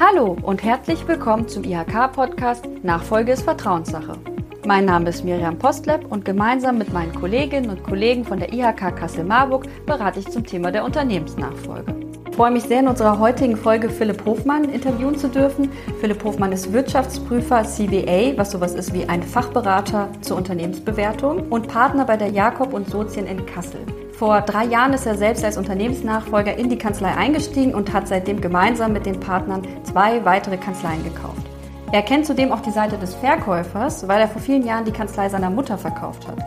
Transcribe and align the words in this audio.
Hallo 0.00 0.36
und 0.42 0.62
herzlich 0.62 1.08
willkommen 1.08 1.48
zum 1.48 1.64
IHK-Podcast 1.64 2.68
Nachfolge 2.84 3.32
ist 3.32 3.42
Vertrauenssache. 3.42 4.16
Mein 4.64 4.84
Name 4.84 5.08
ist 5.08 5.24
Miriam 5.24 5.58
Postleb 5.58 6.06
und 6.12 6.24
gemeinsam 6.24 6.78
mit 6.78 6.92
meinen 6.92 7.12
Kolleginnen 7.12 7.68
und 7.68 7.82
Kollegen 7.82 8.24
von 8.24 8.38
der 8.38 8.52
IHK 8.52 8.94
Kassel-Marburg 8.94 9.66
berate 9.86 10.20
ich 10.20 10.28
zum 10.28 10.46
Thema 10.46 10.70
der 10.70 10.84
Unternehmensnachfolge. 10.84 11.96
Ich 12.30 12.36
freue 12.36 12.52
mich 12.52 12.62
sehr, 12.62 12.78
in 12.78 12.86
unserer 12.86 13.18
heutigen 13.18 13.56
Folge 13.56 13.90
Philipp 13.90 14.24
Hofmann 14.24 14.70
interviewen 14.70 15.18
zu 15.18 15.28
dürfen. 15.28 15.68
Philipp 16.00 16.22
Hofmann 16.22 16.52
ist 16.52 16.72
Wirtschaftsprüfer 16.72 17.64
CWA, 17.64 18.36
was 18.36 18.52
sowas 18.52 18.76
ist 18.76 18.94
wie 18.94 19.08
ein 19.08 19.24
Fachberater 19.24 20.10
zur 20.20 20.36
Unternehmensbewertung 20.36 21.48
und 21.48 21.66
Partner 21.66 22.04
bei 22.04 22.16
der 22.16 22.28
Jakob 22.28 22.72
und 22.72 22.88
Sozien 22.88 23.26
in 23.26 23.44
Kassel. 23.46 23.80
Vor 24.18 24.40
drei 24.40 24.64
Jahren 24.64 24.94
ist 24.94 25.06
er 25.06 25.14
selbst 25.14 25.44
als 25.44 25.56
Unternehmensnachfolger 25.56 26.58
in 26.58 26.68
die 26.68 26.76
Kanzlei 26.76 27.14
eingestiegen 27.14 27.72
und 27.72 27.92
hat 27.92 28.08
seitdem 28.08 28.40
gemeinsam 28.40 28.92
mit 28.92 29.06
den 29.06 29.20
Partnern 29.20 29.62
zwei 29.84 30.24
weitere 30.24 30.56
Kanzleien 30.56 31.04
gekauft. 31.04 31.46
Er 31.92 32.02
kennt 32.02 32.26
zudem 32.26 32.50
auch 32.50 32.58
die 32.58 32.72
Seite 32.72 32.98
des 32.98 33.14
Verkäufers, 33.14 34.08
weil 34.08 34.20
er 34.20 34.26
vor 34.26 34.42
vielen 34.42 34.66
Jahren 34.66 34.84
die 34.84 34.90
Kanzlei 34.90 35.28
seiner 35.28 35.50
Mutter 35.50 35.78
verkauft 35.78 36.26
hat. 36.26 36.38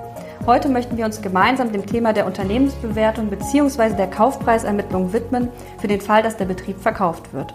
Heute 0.45 0.67
möchten 0.67 0.97
wir 0.97 1.05
uns 1.05 1.21
gemeinsam 1.21 1.71
dem 1.71 1.85
Thema 1.85 2.11
der 2.11 2.25
Unternehmensbewertung 2.25 3.29
bzw. 3.29 3.95
der 3.95 4.09
Kaufpreisermittlung 4.09 5.13
widmen, 5.13 5.47
für 5.79 5.87
den 5.87 6.01
Fall, 6.01 6.23
dass 6.23 6.35
der 6.35 6.45
Betrieb 6.45 6.77
verkauft 6.77 7.33
wird. 7.33 7.53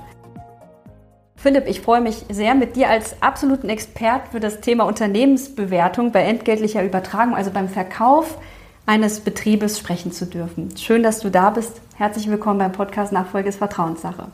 Philipp, 1.37 1.67
ich 1.69 1.83
freue 1.83 2.01
mich 2.01 2.25
sehr, 2.31 2.55
mit 2.55 2.75
dir 2.75 2.89
als 2.89 3.21
absoluten 3.21 3.69
Expert 3.69 4.29
für 4.33 4.41
das 4.41 4.63
Thema 4.63 4.85
Unternehmensbewertung 4.85 6.11
bei 6.11 6.23
entgeltlicher 6.23 6.83
Übertragung, 6.83 7.37
also 7.37 7.51
beim 7.51 7.69
Verkauf, 7.69 8.39
eines 8.87 9.21
Betriebes 9.21 9.79
sprechen 9.79 10.13
zu 10.13 10.27
dürfen. 10.27 10.77
Schön, 10.77 11.03
dass 11.03 11.19
du 11.19 11.31
da 11.31 11.51
bist. 11.51 11.81
Herzlich 11.97 12.31
willkommen 12.31 12.61
beim 12.61 12.73
Podcast 12.73 13.13
Nachfolge 13.13 13.49
ist 13.49 13.59
Vertrauenssache. 13.59 14.29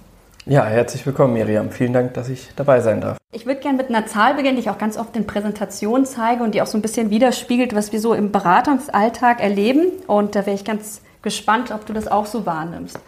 Ja, 0.44 0.64
herzlich 0.64 1.06
willkommen, 1.06 1.34
Miriam. 1.34 1.70
Vielen 1.70 1.92
Dank, 1.92 2.14
dass 2.14 2.28
ich 2.28 2.48
dabei 2.56 2.80
sein 2.80 3.00
darf. 3.00 3.16
Ich 3.30 3.46
würde 3.46 3.60
gerne 3.60 3.78
mit 3.78 3.88
einer 3.88 4.06
Zahl 4.06 4.34
beginnen, 4.34 4.56
die 4.56 4.62
ich 4.62 4.70
auch 4.70 4.78
ganz 4.78 4.98
oft 4.98 5.16
in 5.16 5.26
Präsentationen 5.26 6.04
zeige 6.04 6.42
und 6.42 6.54
die 6.54 6.60
auch 6.60 6.66
so 6.66 6.76
ein 6.76 6.82
bisschen 6.82 7.10
widerspiegelt, 7.10 7.74
was 7.74 7.92
wir 7.92 8.00
so 8.00 8.12
im 8.12 8.30
Beratungsalltag 8.30 9.40
erleben. 9.40 9.86
Und 10.06 10.34
da 10.34 10.44
wäre 10.44 10.56
ich 10.56 10.64
ganz 10.64 11.00
gespannt, 11.22 11.70
ob 11.70 11.86
du 11.86 11.92
das 11.92 12.08
auch 12.08 12.26
so 12.26 12.44
wahrnimmst. 12.44 12.98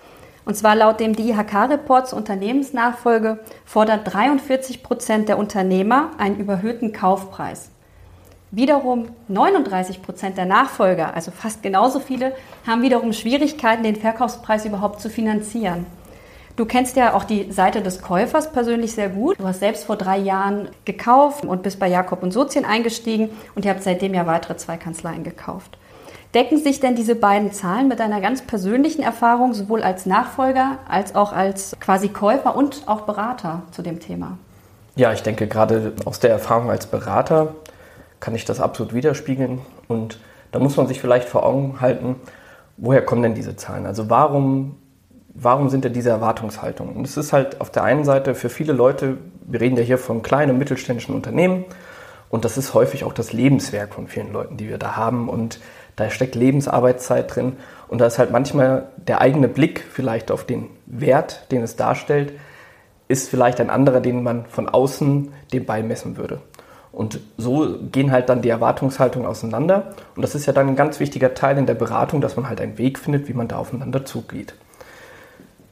Und 0.46 0.54
zwar 0.54 0.76
laut 0.76 1.00
dem 1.00 1.16
DIHK-Report 1.16 2.08
zur 2.08 2.18
Unternehmensnachfolge 2.18 3.40
fordert 3.64 4.12
43 4.12 4.82
Prozent 4.82 5.28
der 5.28 5.38
Unternehmer 5.38 6.10
einen 6.18 6.36
überhöhten 6.36 6.92
Kaufpreis. 6.92 7.70
Wiederum 8.56 9.08
39 9.26 10.00
Prozent 10.00 10.38
der 10.38 10.44
Nachfolger, 10.44 11.12
also 11.14 11.32
fast 11.32 11.64
genauso 11.64 11.98
viele, 11.98 12.32
haben 12.64 12.82
wiederum 12.82 13.12
Schwierigkeiten, 13.12 13.82
den 13.82 13.96
Verkaufspreis 13.96 14.64
überhaupt 14.64 15.00
zu 15.00 15.10
finanzieren. 15.10 15.86
Du 16.54 16.64
kennst 16.64 16.94
ja 16.94 17.14
auch 17.14 17.24
die 17.24 17.50
Seite 17.50 17.82
des 17.82 18.00
Käufers 18.00 18.52
persönlich 18.52 18.92
sehr 18.92 19.08
gut. 19.08 19.40
Du 19.40 19.44
hast 19.44 19.58
selbst 19.58 19.86
vor 19.86 19.96
drei 19.96 20.18
Jahren 20.18 20.68
gekauft 20.84 21.44
und 21.44 21.64
bist 21.64 21.80
bei 21.80 21.88
Jakob 21.88 22.22
und 22.22 22.30
Sozien 22.30 22.64
eingestiegen 22.64 23.30
und 23.56 23.64
ihr 23.64 23.72
habt 23.72 23.82
seitdem 23.82 24.14
ja 24.14 24.24
weitere 24.24 24.56
zwei 24.56 24.76
Kanzleien 24.76 25.24
gekauft. 25.24 25.76
Decken 26.32 26.58
sich 26.58 26.78
denn 26.78 26.94
diese 26.94 27.16
beiden 27.16 27.50
Zahlen 27.50 27.88
mit 27.88 27.98
deiner 27.98 28.20
ganz 28.20 28.42
persönlichen 28.42 29.02
Erfahrung 29.02 29.52
sowohl 29.52 29.82
als 29.82 30.06
Nachfolger 30.06 30.78
als 30.88 31.16
auch 31.16 31.32
als 31.32 31.74
quasi 31.80 32.08
Käufer 32.08 32.54
und 32.54 32.82
auch 32.86 33.00
Berater 33.00 33.62
zu 33.72 33.82
dem 33.82 33.98
Thema? 33.98 34.38
Ja, 34.94 35.12
ich 35.12 35.24
denke 35.24 35.48
gerade 35.48 35.92
aus 36.04 36.20
der 36.20 36.30
Erfahrung 36.30 36.70
als 36.70 36.86
Berater 36.86 37.56
kann 38.24 38.34
ich 38.34 38.46
das 38.46 38.58
absolut 38.58 38.94
widerspiegeln. 38.94 39.60
Und 39.86 40.18
da 40.50 40.58
muss 40.58 40.78
man 40.78 40.86
sich 40.86 40.98
vielleicht 40.98 41.28
vor 41.28 41.44
Augen 41.44 41.82
halten, 41.82 42.16
woher 42.78 43.04
kommen 43.04 43.22
denn 43.22 43.34
diese 43.34 43.54
Zahlen? 43.54 43.84
Also 43.84 44.08
warum, 44.08 44.76
warum 45.34 45.68
sind 45.68 45.84
denn 45.84 45.92
diese 45.92 46.08
Erwartungshaltungen? 46.08 46.96
Und 46.96 47.04
es 47.04 47.18
ist 47.18 47.34
halt 47.34 47.60
auf 47.60 47.68
der 47.68 47.84
einen 47.84 48.04
Seite 48.04 48.34
für 48.34 48.48
viele 48.48 48.72
Leute, 48.72 49.18
wir 49.46 49.60
reden 49.60 49.76
ja 49.76 49.82
hier 49.82 49.98
von 49.98 50.22
kleinen 50.22 50.52
und 50.52 50.58
mittelständischen 50.58 51.14
Unternehmen, 51.14 51.66
und 52.30 52.46
das 52.46 52.56
ist 52.56 52.74
häufig 52.74 53.04
auch 53.04 53.12
das 53.12 53.32
Lebenswerk 53.32 53.94
von 53.94 54.08
vielen 54.08 54.32
Leuten, 54.32 54.56
die 54.56 54.68
wir 54.68 54.78
da 54.78 54.96
haben. 54.96 55.28
Und 55.28 55.60
da 55.94 56.10
steckt 56.10 56.34
Lebensarbeitszeit 56.34 57.32
drin. 57.32 57.52
Und 57.86 57.98
da 57.98 58.06
ist 58.06 58.18
halt 58.18 58.32
manchmal 58.32 58.88
der 58.96 59.20
eigene 59.20 59.46
Blick 59.46 59.84
vielleicht 59.92 60.32
auf 60.32 60.44
den 60.44 60.68
Wert, 60.86 61.52
den 61.52 61.62
es 61.62 61.76
darstellt, 61.76 62.32
ist 63.06 63.28
vielleicht 63.28 63.60
ein 63.60 63.70
anderer, 63.70 64.00
den 64.00 64.24
man 64.24 64.46
von 64.46 64.68
außen 64.68 65.32
dem 65.52 65.64
beimessen 65.64 66.16
würde. 66.16 66.40
Und 66.94 67.20
so 67.36 67.76
gehen 67.90 68.12
halt 68.12 68.28
dann 68.28 68.42
die 68.42 68.48
Erwartungshaltungen 68.48 69.26
auseinander. 69.26 69.94
Und 70.14 70.22
das 70.22 70.34
ist 70.34 70.46
ja 70.46 70.52
dann 70.52 70.68
ein 70.68 70.76
ganz 70.76 71.00
wichtiger 71.00 71.34
Teil 71.34 71.58
in 71.58 71.66
der 71.66 71.74
Beratung, 71.74 72.20
dass 72.20 72.36
man 72.36 72.48
halt 72.48 72.60
einen 72.60 72.78
Weg 72.78 72.98
findet, 72.98 73.28
wie 73.28 73.34
man 73.34 73.48
da 73.48 73.56
aufeinander 73.56 74.04
zugeht. 74.04 74.54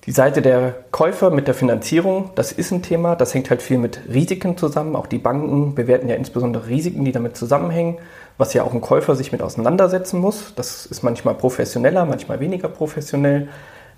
Die 0.06 0.10
Seite 0.10 0.42
der 0.42 0.74
Käufer 0.90 1.30
mit 1.30 1.46
der 1.46 1.54
Finanzierung, 1.54 2.30
das 2.34 2.50
ist 2.50 2.72
ein 2.72 2.82
Thema. 2.82 3.14
Das 3.14 3.34
hängt 3.34 3.50
halt 3.50 3.62
viel 3.62 3.78
mit 3.78 4.00
Risiken 4.12 4.56
zusammen. 4.56 4.96
Auch 4.96 5.06
die 5.06 5.18
Banken 5.18 5.76
bewerten 5.76 6.08
ja 6.08 6.16
insbesondere 6.16 6.66
Risiken, 6.66 7.04
die 7.04 7.12
damit 7.12 7.36
zusammenhängen, 7.36 7.98
was 8.36 8.52
ja 8.52 8.64
auch 8.64 8.74
ein 8.74 8.80
Käufer 8.80 9.14
sich 9.14 9.30
mit 9.30 9.42
auseinandersetzen 9.42 10.18
muss. 10.18 10.54
Das 10.56 10.86
ist 10.86 11.04
manchmal 11.04 11.34
professioneller, 11.36 12.04
manchmal 12.04 12.40
weniger 12.40 12.68
professionell. 12.68 13.48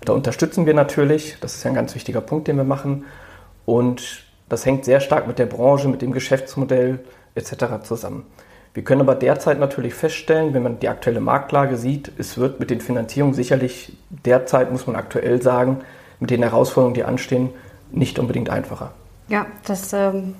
Da 0.01 0.13
unterstützen 0.13 0.67
wir 0.67 0.75
natürlich. 0.75 1.37
Das 1.41 1.55
ist 1.55 1.63
ja 1.63 1.71
ein 1.71 1.75
ganz 1.75 1.95
wichtiger 1.95 2.21
Punkt, 2.21 2.47
den 2.47 2.57
wir 2.57 2.65
machen. 2.65 3.05
Und 3.65 4.24
das 4.49 4.65
hängt 4.65 4.85
sehr 4.85 4.99
stark 4.99 5.27
mit 5.27 5.39
der 5.39 5.45
Branche, 5.45 5.87
mit 5.87 6.01
dem 6.01 6.11
Geschäftsmodell 6.11 6.99
etc. 7.35 7.83
zusammen. 7.83 8.25
Wir 8.73 8.83
können 8.83 9.01
aber 9.01 9.15
derzeit 9.15 9.57
natürlich 9.59 9.93
feststellen, 9.93 10.53
wenn 10.53 10.63
man 10.63 10.79
die 10.79 10.89
aktuelle 10.89 11.21
Marktlage 11.21 11.77
sieht, 11.77 12.11
es 12.17 12.37
wird 12.37 12.59
mit 12.59 12.69
den 12.69 12.81
Finanzierungen 12.81 13.33
sicherlich 13.33 13.93
derzeit, 14.09 14.71
muss 14.71 14.85
man 14.85 14.97
aktuell 14.97 15.41
sagen, 15.41 15.79
mit 16.19 16.29
den 16.29 16.43
Herausforderungen, 16.43 16.93
die 16.93 17.05
anstehen, 17.05 17.51
nicht 17.91 18.19
unbedingt 18.19 18.49
einfacher. 18.49 18.91
Ja, 19.29 19.45
das 19.65 19.93
ähm, 19.93 20.35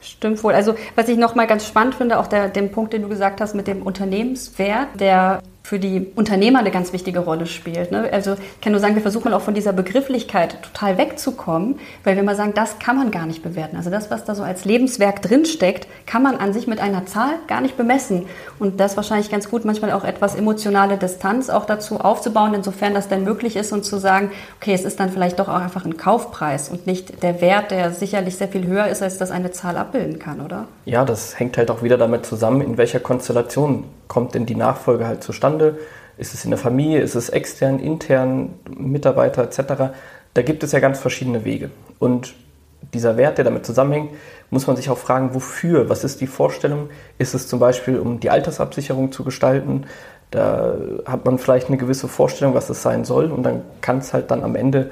stimmt 0.00 0.42
wohl. 0.44 0.52
Also 0.52 0.76
was 0.94 1.08
ich 1.08 1.18
nochmal 1.18 1.48
ganz 1.48 1.66
spannend 1.66 1.96
finde, 1.96 2.18
auch 2.18 2.28
der, 2.28 2.48
den 2.48 2.70
Punkt, 2.70 2.92
den 2.92 3.02
du 3.02 3.08
gesagt 3.08 3.40
hast 3.40 3.54
mit 3.54 3.66
dem 3.66 3.82
Unternehmenswert, 3.82 4.88
der 5.00 5.42
für 5.62 5.78
die 5.78 6.06
Unternehmer 6.16 6.58
eine 6.58 6.70
ganz 6.70 6.92
wichtige 6.92 7.20
Rolle 7.20 7.46
spielt. 7.46 7.92
Ne? 7.92 8.08
Also 8.12 8.34
ich 8.34 8.60
kann 8.60 8.72
nur 8.72 8.80
sagen, 8.80 8.94
wir 8.94 9.02
versuchen 9.02 9.32
auch 9.32 9.42
von 9.42 9.54
dieser 9.54 9.72
Begrifflichkeit 9.72 10.62
total 10.62 10.98
wegzukommen, 10.98 11.78
weil 12.02 12.16
wir 12.16 12.22
mal 12.22 12.34
sagen, 12.34 12.54
das 12.54 12.78
kann 12.78 12.96
man 12.96 13.10
gar 13.10 13.26
nicht 13.26 13.42
bewerten. 13.42 13.76
Also 13.76 13.90
das, 13.90 14.10
was 14.10 14.24
da 14.24 14.34
so 14.34 14.42
als 14.42 14.64
Lebenswerk 14.64 15.22
drinsteckt, 15.22 15.86
kann 16.06 16.22
man 16.22 16.36
an 16.36 16.52
sich 16.52 16.66
mit 16.66 16.80
einer 16.80 17.06
Zahl 17.06 17.34
gar 17.46 17.60
nicht 17.60 17.76
bemessen. 17.76 18.26
Und 18.58 18.80
das 18.80 18.92
ist 18.92 18.96
wahrscheinlich 18.96 19.30
ganz 19.30 19.48
gut, 19.48 19.64
manchmal 19.64 19.92
auch 19.92 20.04
etwas 20.04 20.34
emotionale 20.34 20.96
Distanz 20.96 21.50
auch 21.50 21.66
dazu 21.66 22.00
aufzubauen, 22.00 22.54
insofern 22.54 22.94
das 22.94 23.08
denn 23.08 23.22
möglich 23.22 23.56
ist 23.56 23.72
und 23.72 23.84
zu 23.84 23.98
sagen, 23.98 24.30
okay, 24.60 24.72
es 24.72 24.84
ist 24.84 24.98
dann 24.98 25.10
vielleicht 25.10 25.38
doch 25.38 25.48
auch 25.48 25.60
einfach 25.60 25.84
ein 25.84 25.96
Kaufpreis 25.96 26.68
und 26.68 26.86
nicht 26.86 27.22
der 27.22 27.40
Wert, 27.40 27.70
der 27.70 27.92
sicherlich 27.92 28.36
sehr 28.36 28.48
viel 28.48 28.66
höher 28.66 28.88
ist, 28.88 29.02
als 29.02 29.18
das 29.18 29.30
eine 29.30 29.50
Zahl 29.50 29.76
abbilden 29.76 30.18
kann, 30.18 30.40
oder? 30.40 30.66
Ja, 30.84 31.04
das 31.04 31.38
hängt 31.38 31.58
halt 31.58 31.70
auch 31.70 31.82
wieder 31.82 31.98
damit 31.98 32.26
zusammen, 32.26 32.60
in 32.60 32.76
welcher 32.76 33.00
Konstellation 33.00 33.84
kommt 34.10 34.34
denn 34.34 34.44
die 34.44 34.56
Nachfolge 34.56 35.06
halt 35.06 35.22
zustande? 35.22 35.78
Ist 36.18 36.34
es 36.34 36.44
in 36.44 36.50
der 36.50 36.58
Familie, 36.58 37.00
ist 37.00 37.14
es 37.14 37.28
extern, 37.28 37.78
intern, 37.78 38.54
Mitarbeiter 38.76 39.44
etc.? 39.44 39.94
Da 40.34 40.42
gibt 40.42 40.64
es 40.64 40.72
ja 40.72 40.80
ganz 40.80 40.98
verschiedene 40.98 41.44
Wege. 41.44 41.70
Und 42.00 42.34
dieser 42.92 43.16
Wert, 43.16 43.38
der 43.38 43.44
damit 43.44 43.64
zusammenhängt, 43.64 44.10
muss 44.50 44.66
man 44.66 44.74
sich 44.74 44.90
auch 44.90 44.98
fragen, 44.98 45.32
wofür? 45.32 45.88
Was 45.88 46.02
ist 46.02 46.20
die 46.20 46.26
Vorstellung? 46.26 46.90
Ist 47.18 47.34
es 47.34 47.46
zum 47.46 47.60
Beispiel, 47.60 48.00
um 48.00 48.18
die 48.18 48.30
Altersabsicherung 48.30 49.12
zu 49.12 49.22
gestalten? 49.22 49.86
Da 50.32 50.74
hat 51.06 51.24
man 51.24 51.38
vielleicht 51.38 51.68
eine 51.68 51.76
gewisse 51.76 52.08
Vorstellung, 52.08 52.54
was 52.54 52.68
es 52.68 52.82
sein 52.82 53.04
soll 53.04 53.30
und 53.30 53.44
dann 53.44 53.62
kann 53.80 53.98
es 53.98 54.12
halt 54.12 54.32
dann 54.32 54.42
am 54.42 54.56
Ende 54.56 54.90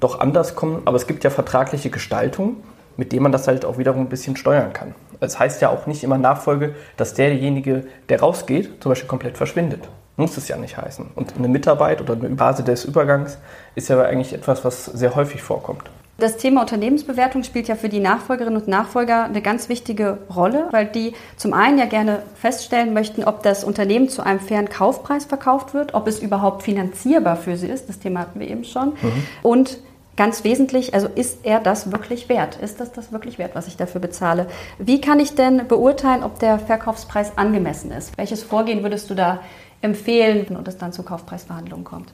doch 0.00 0.18
anders 0.18 0.56
kommen. 0.56 0.82
Aber 0.84 0.96
es 0.96 1.06
gibt 1.06 1.22
ja 1.22 1.30
vertragliche 1.30 1.90
Gestaltung, 1.90 2.56
mit 2.96 3.12
denen 3.12 3.22
man 3.22 3.32
das 3.32 3.46
halt 3.46 3.64
auch 3.64 3.78
wiederum 3.78 4.02
ein 4.02 4.08
bisschen 4.08 4.36
steuern 4.36 4.72
kann. 4.72 4.96
Es 5.20 5.38
heißt 5.38 5.60
ja 5.62 5.70
auch 5.70 5.86
nicht 5.86 6.04
immer 6.04 6.18
Nachfolge, 6.18 6.74
dass 6.96 7.14
derjenige, 7.14 7.84
der 8.08 8.20
rausgeht, 8.20 8.82
zum 8.82 8.90
Beispiel 8.90 9.08
komplett 9.08 9.36
verschwindet. 9.36 9.88
Muss 10.16 10.36
es 10.36 10.48
ja 10.48 10.56
nicht 10.56 10.76
heißen. 10.76 11.06
Und 11.14 11.36
eine 11.36 11.48
Mitarbeit 11.48 12.00
oder 12.00 12.14
eine 12.14 12.36
Phase 12.36 12.64
des 12.64 12.84
Übergangs 12.84 13.38
ist 13.74 13.88
ja 13.88 14.00
eigentlich 14.02 14.32
etwas, 14.32 14.64
was 14.64 14.86
sehr 14.86 15.14
häufig 15.14 15.42
vorkommt. 15.42 15.90
Das 16.20 16.36
Thema 16.36 16.62
Unternehmensbewertung 16.62 17.44
spielt 17.44 17.68
ja 17.68 17.76
für 17.76 17.88
die 17.88 18.00
Nachfolgerinnen 18.00 18.60
und 18.60 18.66
Nachfolger 18.66 19.22
eine 19.22 19.40
ganz 19.40 19.68
wichtige 19.68 20.18
Rolle, 20.34 20.66
weil 20.72 20.86
die 20.86 21.12
zum 21.36 21.54
einen 21.54 21.78
ja 21.78 21.84
gerne 21.84 22.22
feststellen 22.34 22.92
möchten, 22.92 23.22
ob 23.22 23.44
das 23.44 23.62
Unternehmen 23.62 24.08
zu 24.08 24.22
einem 24.22 24.40
fairen 24.40 24.68
Kaufpreis 24.68 25.26
verkauft 25.26 25.74
wird, 25.74 25.94
ob 25.94 26.08
es 26.08 26.18
überhaupt 26.18 26.64
finanzierbar 26.64 27.36
für 27.36 27.56
sie 27.56 27.68
ist. 27.68 27.88
Das 27.88 28.00
Thema 28.00 28.18
hatten 28.20 28.40
wir 28.40 28.48
eben 28.48 28.64
schon. 28.64 28.94
Mhm. 29.00 29.26
Und 29.42 29.78
ganz 30.18 30.42
wesentlich, 30.42 30.94
also 30.94 31.06
ist 31.06 31.44
er 31.44 31.60
das 31.60 31.92
wirklich 31.92 32.28
wert? 32.28 32.56
Ist 32.56 32.80
das 32.80 32.90
das 32.90 33.12
wirklich 33.12 33.38
wert, 33.38 33.54
was 33.54 33.68
ich 33.68 33.76
dafür 33.76 34.00
bezahle? 34.00 34.48
Wie 34.78 35.00
kann 35.00 35.20
ich 35.20 35.36
denn 35.36 35.68
beurteilen, 35.68 36.24
ob 36.24 36.40
der 36.40 36.58
Verkaufspreis 36.58 37.38
angemessen 37.38 37.92
ist? 37.92 38.18
Welches 38.18 38.42
Vorgehen 38.42 38.82
würdest 38.82 39.08
du 39.10 39.14
da 39.14 39.40
empfehlen, 39.80 40.44
wenn 40.48 40.66
es 40.66 40.76
dann 40.76 40.92
zu 40.92 41.04
Kaufpreisverhandlungen 41.04 41.84
kommt? 41.84 42.12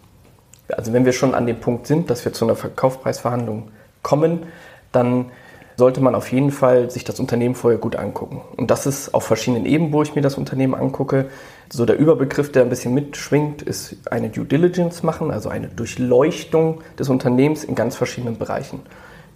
Also 0.68 0.92
wenn 0.92 1.06
wir 1.06 1.14
schon 1.14 1.34
an 1.34 1.46
dem 1.46 1.58
Punkt 1.58 1.86
sind, 1.86 2.10
dass 2.10 2.24
wir 2.26 2.34
zu 2.34 2.44
einer 2.44 2.56
Verkaufspreisverhandlung 2.56 3.70
kommen, 4.02 4.46
dann 4.92 5.30
sollte 5.76 6.00
man 6.00 6.14
auf 6.14 6.30
jeden 6.30 6.50
Fall 6.50 6.90
sich 6.90 7.04
das 7.04 7.18
Unternehmen 7.20 7.54
vorher 7.54 7.78
gut 7.78 7.96
angucken. 7.96 8.42
Und 8.56 8.70
das 8.70 8.86
ist 8.86 9.12
auf 9.14 9.24
verschiedenen 9.24 9.66
Ebenen, 9.66 9.92
wo 9.92 10.02
ich 10.02 10.14
mir 10.14 10.22
das 10.22 10.36
Unternehmen 10.36 10.74
angucke. 10.74 11.26
So 11.70 11.84
der 11.84 11.98
Überbegriff, 11.98 12.52
der 12.52 12.62
ein 12.62 12.68
bisschen 12.68 12.94
mitschwingt, 12.94 13.62
ist 13.62 13.96
eine 14.10 14.30
Due 14.30 14.44
Diligence 14.44 15.02
machen, 15.02 15.30
also 15.30 15.48
eine 15.48 15.68
Durchleuchtung 15.68 16.82
des 16.98 17.08
Unternehmens 17.08 17.64
in 17.64 17.74
ganz 17.74 17.96
verschiedenen 17.96 18.38
Bereichen. 18.38 18.80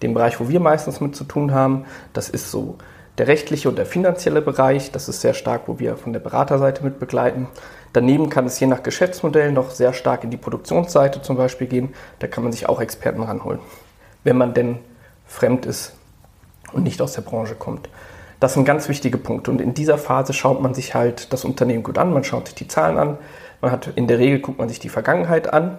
dem 0.02 0.14
Bereich, 0.14 0.38
wo 0.38 0.49
wir 0.49 0.61
meistens 0.61 1.00
mit 1.00 1.17
zu 1.17 1.25
tun 1.25 1.52
haben. 1.52 1.85
Das 2.12 2.29
ist 2.29 2.52
so 2.52 2.76
der 3.19 3.26
rechtliche 3.26 3.69
und 3.69 3.76
der 3.76 3.87
finanzielle 3.87 4.41
Bereich. 4.41 4.93
Das 4.93 5.08
ist 5.08 5.20
sehr 5.20 5.34
stark, 5.34 5.62
wo 5.67 5.81
wir 5.81 5.96
von 5.96 6.12
der 6.12 6.20
Beraterseite 6.20 6.84
mit 6.84 7.00
begleiten. 7.00 7.49
Daneben 7.93 8.29
kann 8.29 8.46
es 8.46 8.61
je 8.61 8.69
nach 8.69 8.84
Geschäftsmodell 8.84 9.50
noch 9.50 9.70
sehr 9.70 9.93
stark 9.93 10.23
in 10.23 10.31
die 10.31 10.37
Produktionsseite 10.37 11.20
zum 11.20 11.37
Beispiel 11.37 11.67
gehen. 11.67 11.94
Da 12.20 12.29
kann 12.29 12.44
man 12.44 12.52
sich 12.52 12.69
auch 12.69 12.81
Experten 12.81 13.23
ranholen, 13.23 13.58
wenn 14.23 14.37
man 14.37 14.55
denn 14.55 14.79
fremd 15.26 15.67
ist 15.67 15.97
und 16.73 16.82
nicht 16.82 17.00
aus 17.00 17.12
der 17.12 17.23
Branche 17.23 17.55
kommt. 17.55 17.88
Das 18.41 18.55
sind 18.55 18.65
ganz 18.65 18.88
wichtige 18.88 19.19
Punkte. 19.19 19.50
Und 19.50 19.61
in 19.61 19.75
dieser 19.75 19.99
Phase 19.99 20.32
schaut 20.32 20.61
man 20.61 20.75
sich 20.75 20.94
halt 20.94 21.32
das 21.32 21.44
Unternehmen 21.44 21.82
gut 21.82 21.99
an, 21.99 22.12
man 22.12 22.25
schaut 22.25 22.47
sich 22.47 22.55
die 22.55 22.69
Zahlen 22.69 22.99
an, 22.99 23.19
man 23.61 23.73
hat 23.73 23.88
in 23.97 24.06
der 24.06 24.19
Regel 24.19 24.38
guckt 24.41 24.59
man 24.59 24.69
sich 24.69 24.79
die 24.79 24.88
Vergangenheit 24.88 25.53
an. 25.53 25.79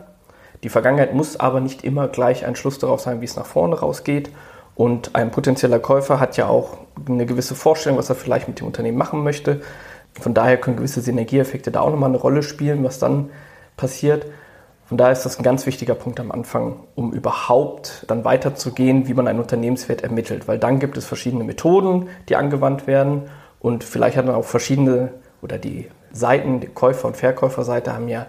Die 0.63 0.69
Vergangenheit 0.69 1.13
muss 1.13 1.39
aber 1.39 1.61
nicht 1.61 1.85
immer 1.85 2.09
gleich 2.09 2.45
ein 2.45 2.57
Schluss 2.57 2.79
darauf 2.79 2.99
sein, 2.99 3.21
wie 3.21 3.25
es 3.25 3.37
nach 3.37 3.45
vorne 3.45 3.79
rausgeht. 3.79 4.29
Und 4.75 5.15
ein 5.15 5.31
potenzieller 5.31 5.79
Käufer 5.79 6.19
hat 6.19 6.35
ja 6.35 6.47
auch 6.47 6.77
eine 7.07 7.25
gewisse 7.25 7.55
Vorstellung, 7.55 7.97
was 7.97 8.09
er 8.09 8.15
vielleicht 8.15 8.49
mit 8.49 8.59
dem 8.59 8.67
Unternehmen 8.67 8.97
machen 8.97 9.23
möchte. 9.23 9.61
Von 10.19 10.33
daher 10.33 10.57
können 10.57 10.77
gewisse 10.77 11.01
Synergieeffekte 11.01 11.71
da 11.71 11.81
auch 11.81 11.91
nochmal 11.91 12.09
eine 12.09 12.17
Rolle 12.17 12.43
spielen, 12.43 12.83
was 12.83 12.99
dann 12.99 13.29
passiert. 13.77 14.25
Von 14.89 14.97
daher 14.97 15.13
ist 15.13 15.23
das 15.23 15.37
ein 15.37 15.43
ganz 15.43 15.67
wichtiger 15.67 15.93
Punkt 15.93 16.19
am 16.19 16.31
Anfang, 16.31 16.79
um 16.95 17.13
überhaupt 17.13 18.05
dann 18.07 18.25
weiterzugehen, 18.25 19.07
wie 19.07 19.13
man 19.13 19.27
einen 19.27 19.39
Unternehmenswert 19.39 20.01
ermittelt. 20.01 20.47
Weil 20.47 20.57
dann 20.57 20.79
gibt 20.79 20.97
es 20.97 21.05
verschiedene 21.05 21.43
Methoden, 21.43 22.09
die 22.27 22.35
angewandt 22.35 22.87
werden 22.87 23.29
und 23.59 23.83
vielleicht 23.83 24.17
hat 24.17 24.25
man 24.25 24.33
auch 24.33 24.45
verschiedene 24.45 25.11
oder 25.43 25.59
die 25.59 25.91
Seiten, 26.11 26.59
die 26.59 26.65
Käufer- 26.65 27.07
und 27.07 27.17
Verkäuferseite 27.17 27.93
haben 27.93 28.07
ja 28.07 28.25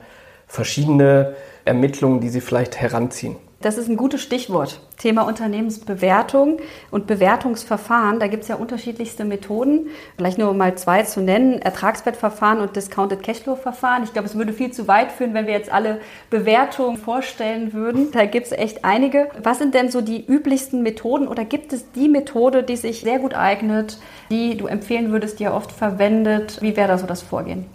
verschiedene 0.47 1.35
Ermittlungen, 1.65 2.21
die 2.21 2.29
sie 2.29 2.43
vielleicht 2.43 2.77
heranziehen. 2.77 3.37
Das 3.63 3.77
ist 3.77 3.91
ein 3.91 3.99
gutes 3.99 4.23
Stichwort. 4.23 4.81
Thema 4.97 5.27
Unternehmensbewertung 5.27 6.61
und 6.91 7.07
Bewertungsverfahren. 7.07 8.19
Da 8.19 8.27
gibt 8.27 8.45
es 8.45 8.49
ja 8.49 8.55
unterschiedlichste 8.55 9.27
Methoden. 9.27 9.89
Vielleicht 10.17 10.39
nur 10.39 10.55
mal 10.55 10.77
zwei 10.77 11.03
zu 11.03 11.21
nennen. 11.21 11.61
Ertragswertverfahren 11.61 12.61
und 12.61 12.75
Discounted 12.75 13.23
Cashflow-Verfahren. 13.23 14.05
Ich 14.05 14.15
glaube, 14.15 14.29
es 14.29 14.35
würde 14.35 14.55
viel 14.55 14.73
zu 14.73 14.89
weit 14.89 15.13
führen, 15.13 15.35
wenn 15.35 15.47
wir 15.47 15.53
jetzt 15.53 15.71
alle 15.71 16.01
Bewertungen 16.31 16.97
vorstellen 16.97 17.75
würden. 17.75 18.11
Da 18.13 18.25
gibt 18.25 18.47
es 18.47 18.53
echt 18.53 18.87
einige. 18.87 19.29
Was 19.43 19.59
sind 19.59 19.75
denn 19.75 19.91
so 19.91 20.01
die 20.01 20.25
üblichsten 20.25 20.83
Methoden 20.83 21.29
oder 21.29 21.45
gibt 21.45 21.75
es 21.75 21.93
die 21.93 22.09
Methode, 22.09 22.63
die 22.63 22.77
sich 22.77 23.01
sehr 23.01 23.19
gut 23.19 23.35
eignet, 23.35 23.99
die 24.31 24.57
du 24.57 24.69
empfehlen 24.69 25.13
würdest, 25.13 25.39
die 25.39 25.43
ihr 25.43 25.53
oft 25.53 25.71
verwendet? 25.71 26.63
Wie 26.63 26.79
wäre 26.79 26.89
da 26.89 26.97
so 26.97 27.07
das 27.07 27.21
Vorgehen? 27.21 27.67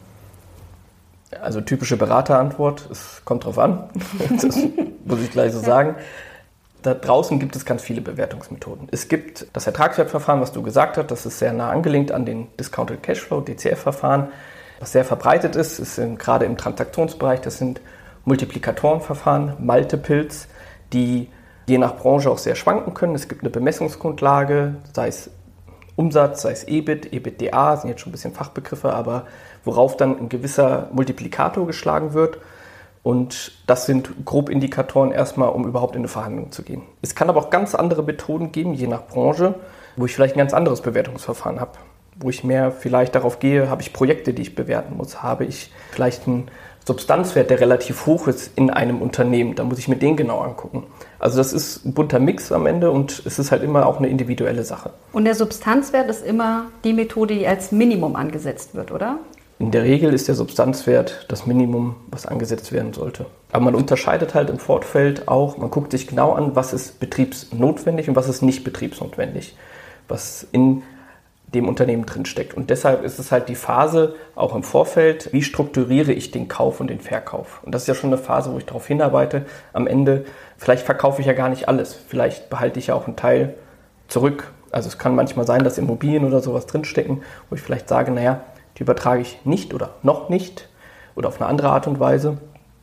Also 1.42 1.62
typische 1.62 1.98
Beraterantwort, 1.98 2.88
es 2.92 3.22
kommt 3.26 3.46
drauf 3.46 3.58
an, 3.58 3.90
das 4.30 4.58
muss 5.06 5.22
ich 5.22 5.32
gleich 5.32 5.52
so 5.52 5.60
sagen. 5.60 5.96
Da 6.82 6.94
draußen 6.94 7.40
gibt 7.40 7.56
es 7.56 7.66
ganz 7.66 7.82
viele 7.82 8.02
Bewertungsmethoden. 8.02 8.90
Es 8.92 9.08
gibt 9.08 9.48
das 9.54 9.66
Ertragswertverfahren, 9.66 10.40
was 10.40 10.52
du 10.52 10.62
gesagt 10.62 10.98
hast, 10.98 11.10
das 11.10 11.26
ist 11.26 11.40
sehr 11.40 11.52
nah 11.52 11.72
angelehnt 11.72 12.12
an 12.12 12.26
den 12.26 12.48
Discounted 12.60 13.02
Cashflow, 13.02 13.42
DCF-Verfahren, 13.42 14.28
was 14.80 14.92
sehr 14.92 15.04
verbreitet 15.04 15.56
ist, 15.56 15.80
ist 15.80 15.98
in, 15.98 16.18
gerade 16.18 16.46
im 16.46 16.58
Transaktionsbereich, 16.58 17.42
das 17.42 17.58
sind 17.58 17.82
Multiplikatorenverfahren, 18.26 19.54
Multiples, 19.60 20.48
die 20.94 21.30
je 21.68 21.78
nach 21.78 21.96
Branche 21.96 22.30
auch 22.30 22.38
sehr 22.38 22.56
schwanken 22.56 22.94
können. 22.94 23.16
Es 23.16 23.28
gibt 23.28 23.42
eine 23.42 23.50
Bemessungsgrundlage, 23.50 24.76
sei 24.94 25.08
es 25.08 25.32
Umsatz, 25.96 26.42
sei 26.42 26.52
es 26.52 26.68
EBIT, 26.68 27.14
EBITDA, 27.14 27.78
sind 27.78 27.90
jetzt 27.90 28.02
schon 28.02 28.10
ein 28.10 28.14
bisschen 28.14 28.34
Fachbegriffe, 28.34 28.94
aber 28.94 29.26
worauf 29.64 29.96
dann 29.98 30.18
ein 30.18 30.30
gewisser 30.30 30.90
Multiplikator 30.92 31.66
geschlagen 31.66 32.14
wird. 32.14 32.38
Und 33.02 33.52
das 33.68 33.86
sind 33.86 34.26
grob 34.26 34.50
Indikatoren 34.50 35.12
erstmal, 35.12 35.50
um 35.50 35.68
überhaupt 35.68 35.96
in 35.96 36.02
eine 36.02 36.08
Verhandlung 36.08 36.52
zu 36.52 36.64
gehen. 36.64 36.82
Es 37.02 37.14
kann 37.14 37.30
aber 37.30 37.40
auch 37.40 37.50
ganz 37.52 37.76
andere 37.76 38.04
Methoden 38.04 38.52
geben, 38.52 38.74
je 38.74 38.88
nach 38.88 39.06
Branche, 39.06 39.56
wo 39.96 40.06
ich 40.06 40.16
vielleicht 40.16 40.36
ein 40.36 40.40
ganz 40.40 40.54
anderes 40.54 40.82
Bewertungsverfahren 40.82 41.60
habe. 41.60 41.74
Wo 42.16 42.30
ich 42.30 42.44
mehr 42.44 42.72
vielleicht 42.72 43.14
darauf 43.14 43.40
gehe, 43.40 43.70
habe 43.70 43.82
ich 43.82 43.94
Projekte, 43.94 44.34
die 44.34 44.42
ich 44.42 44.56
bewerten 44.56 44.98
muss, 44.98 45.22
habe 45.22 45.46
ich 45.46 45.72
vielleicht 45.92 46.28
einen 46.28 46.50
Substanzwert, 46.86 47.50
der 47.50 47.60
relativ 47.60 48.06
hoch 48.06 48.28
ist 48.28 48.58
in 48.58 48.70
einem 48.70 49.02
Unternehmen. 49.02 49.56
Da 49.56 49.64
muss 49.64 49.80
ich 49.80 49.88
mir 49.88 49.98
den 49.98 50.18
genau 50.18 50.40
angucken. 50.40 50.84
Also 51.26 51.40
das 51.40 51.54
ist 51.54 51.84
ein 51.84 51.96
bunter 51.96 52.20
Mix 52.20 52.52
am 52.52 52.68
Ende 52.68 52.92
und 52.92 53.24
es 53.26 53.40
ist 53.40 53.50
halt 53.50 53.64
immer 53.64 53.88
auch 53.88 53.98
eine 53.98 54.10
individuelle 54.10 54.64
Sache. 54.64 54.92
Und 55.12 55.26
der 55.26 55.34
Substanzwert 55.34 56.08
ist 56.08 56.24
immer 56.24 56.68
die 56.84 56.94
Methode, 56.94 57.34
die 57.34 57.48
als 57.48 57.72
Minimum 57.72 58.16
angesetzt 58.16 58.76
wird, 58.76 58.92
oder? 58.92 59.18
In 59.58 59.72
der 59.72 59.82
Regel 59.82 60.14
ist 60.14 60.28
der 60.28 60.36
Substanzwert 60.36 61.26
das 61.28 61.48
Minimum, 61.48 61.96
was 62.12 62.28
angesetzt 62.28 62.72
werden 62.72 62.94
sollte. 62.94 63.26
Aber 63.52 63.66
man 63.66 63.74
unterscheidet 63.74 64.36
halt 64.36 64.52
im 64.52 64.60
Vorfeld 64.60 65.28
auch, 65.28 65.58
man 65.58 65.72
guckt 65.72 65.94
sich 65.94 66.06
genau 66.06 66.34
an, 66.34 66.56
was 66.56 66.74
ist 66.74 67.00
betriebsnotwendig 67.00 68.08
und 68.08 68.16
was 68.16 68.30
ist 68.30 68.44
nicht 68.44 68.64
betriebsnotwendig, 68.64 69.58
was 70.08 70.46
in 70.52 70.84
dem 71.54 71.68
Unternehmen 71.68 72.06
drinsteckt. 72.06 72.54
Und 72.54 72.70
deshalb 72.70 73.04
ist 73.04 73.20
es 73.20 73.32
halt 73.32 73.50
die 73.50 73.56
Phase 73.56 74.16
auch 74.36 74.56
im 74.56 74.64
Vorfeld, 74.64 75.32
wie 75.32 75.42
strukturiere 75.42 76.12
ich 76.12 76.32
den 76.32 76.48
Kauf 76.48 76.80
und 76.80 76.90
den 76.90 77.00
Verkauf. 77.00 77.62
Und 77.64 77.74
das 77.74 77.84
ist 77.84 77.88
ja 77.88 77.96
schon 77.96 78.10
eine 78.10 78.22
Phase, 78.22 78.52
wo 78.52 78.58
ich 78.58 78.66
darauf 78.66 78.88
hinarbeite, 78.88 79.46
am 79.72 79.88
Ende, 79.88 80.26
vielleicht 80.58 80.86
verkaufe 80.86 81.22
ich 81.22 81.28
ja 81.28 81.34
gar 81.34 81.50
nicht 81.50 81.68
alles, 81.68 81.94
vielleicht 81.94 82.50
behalte 82.50 82.80
ich 82.80 82.88
ja 82.88 82.96
auch 82.96 83.08
einen 83.08 83.16
Teil 83.16 83.56
zurück. 84.08 84.52
Also 84.72 84.90
es 84.90 84.98
kann 84.98 85.16
manchmal 85.16 85.46
sein, 85.46 85.64
dass 85.64 85.78
Immobilien 85.78 86.26
oder 86.26 86.42
sowas 86.42 86.66
drinstecken, 86.66 87.22
wo 87.50 87.56
ich 87.56 87.62
vielleicht 87.62 87.88
sage, 87.88 88.12
naja, 88.12 88.42
die 88.78 88.84
übertrage 88.84 89.22
ich 89.22 89.40
nicht 89.46 89.74
oder 89.74 89.92
noch 90.04 90.30
nicht 90.30 90.68
oder 91.16 91.30
auf 91.30 91.40
eine 91.40 91.50
andere 91.50 91.70
Art 91.70 91.88
und 91.88 92.00
Weise. 92.00 92.38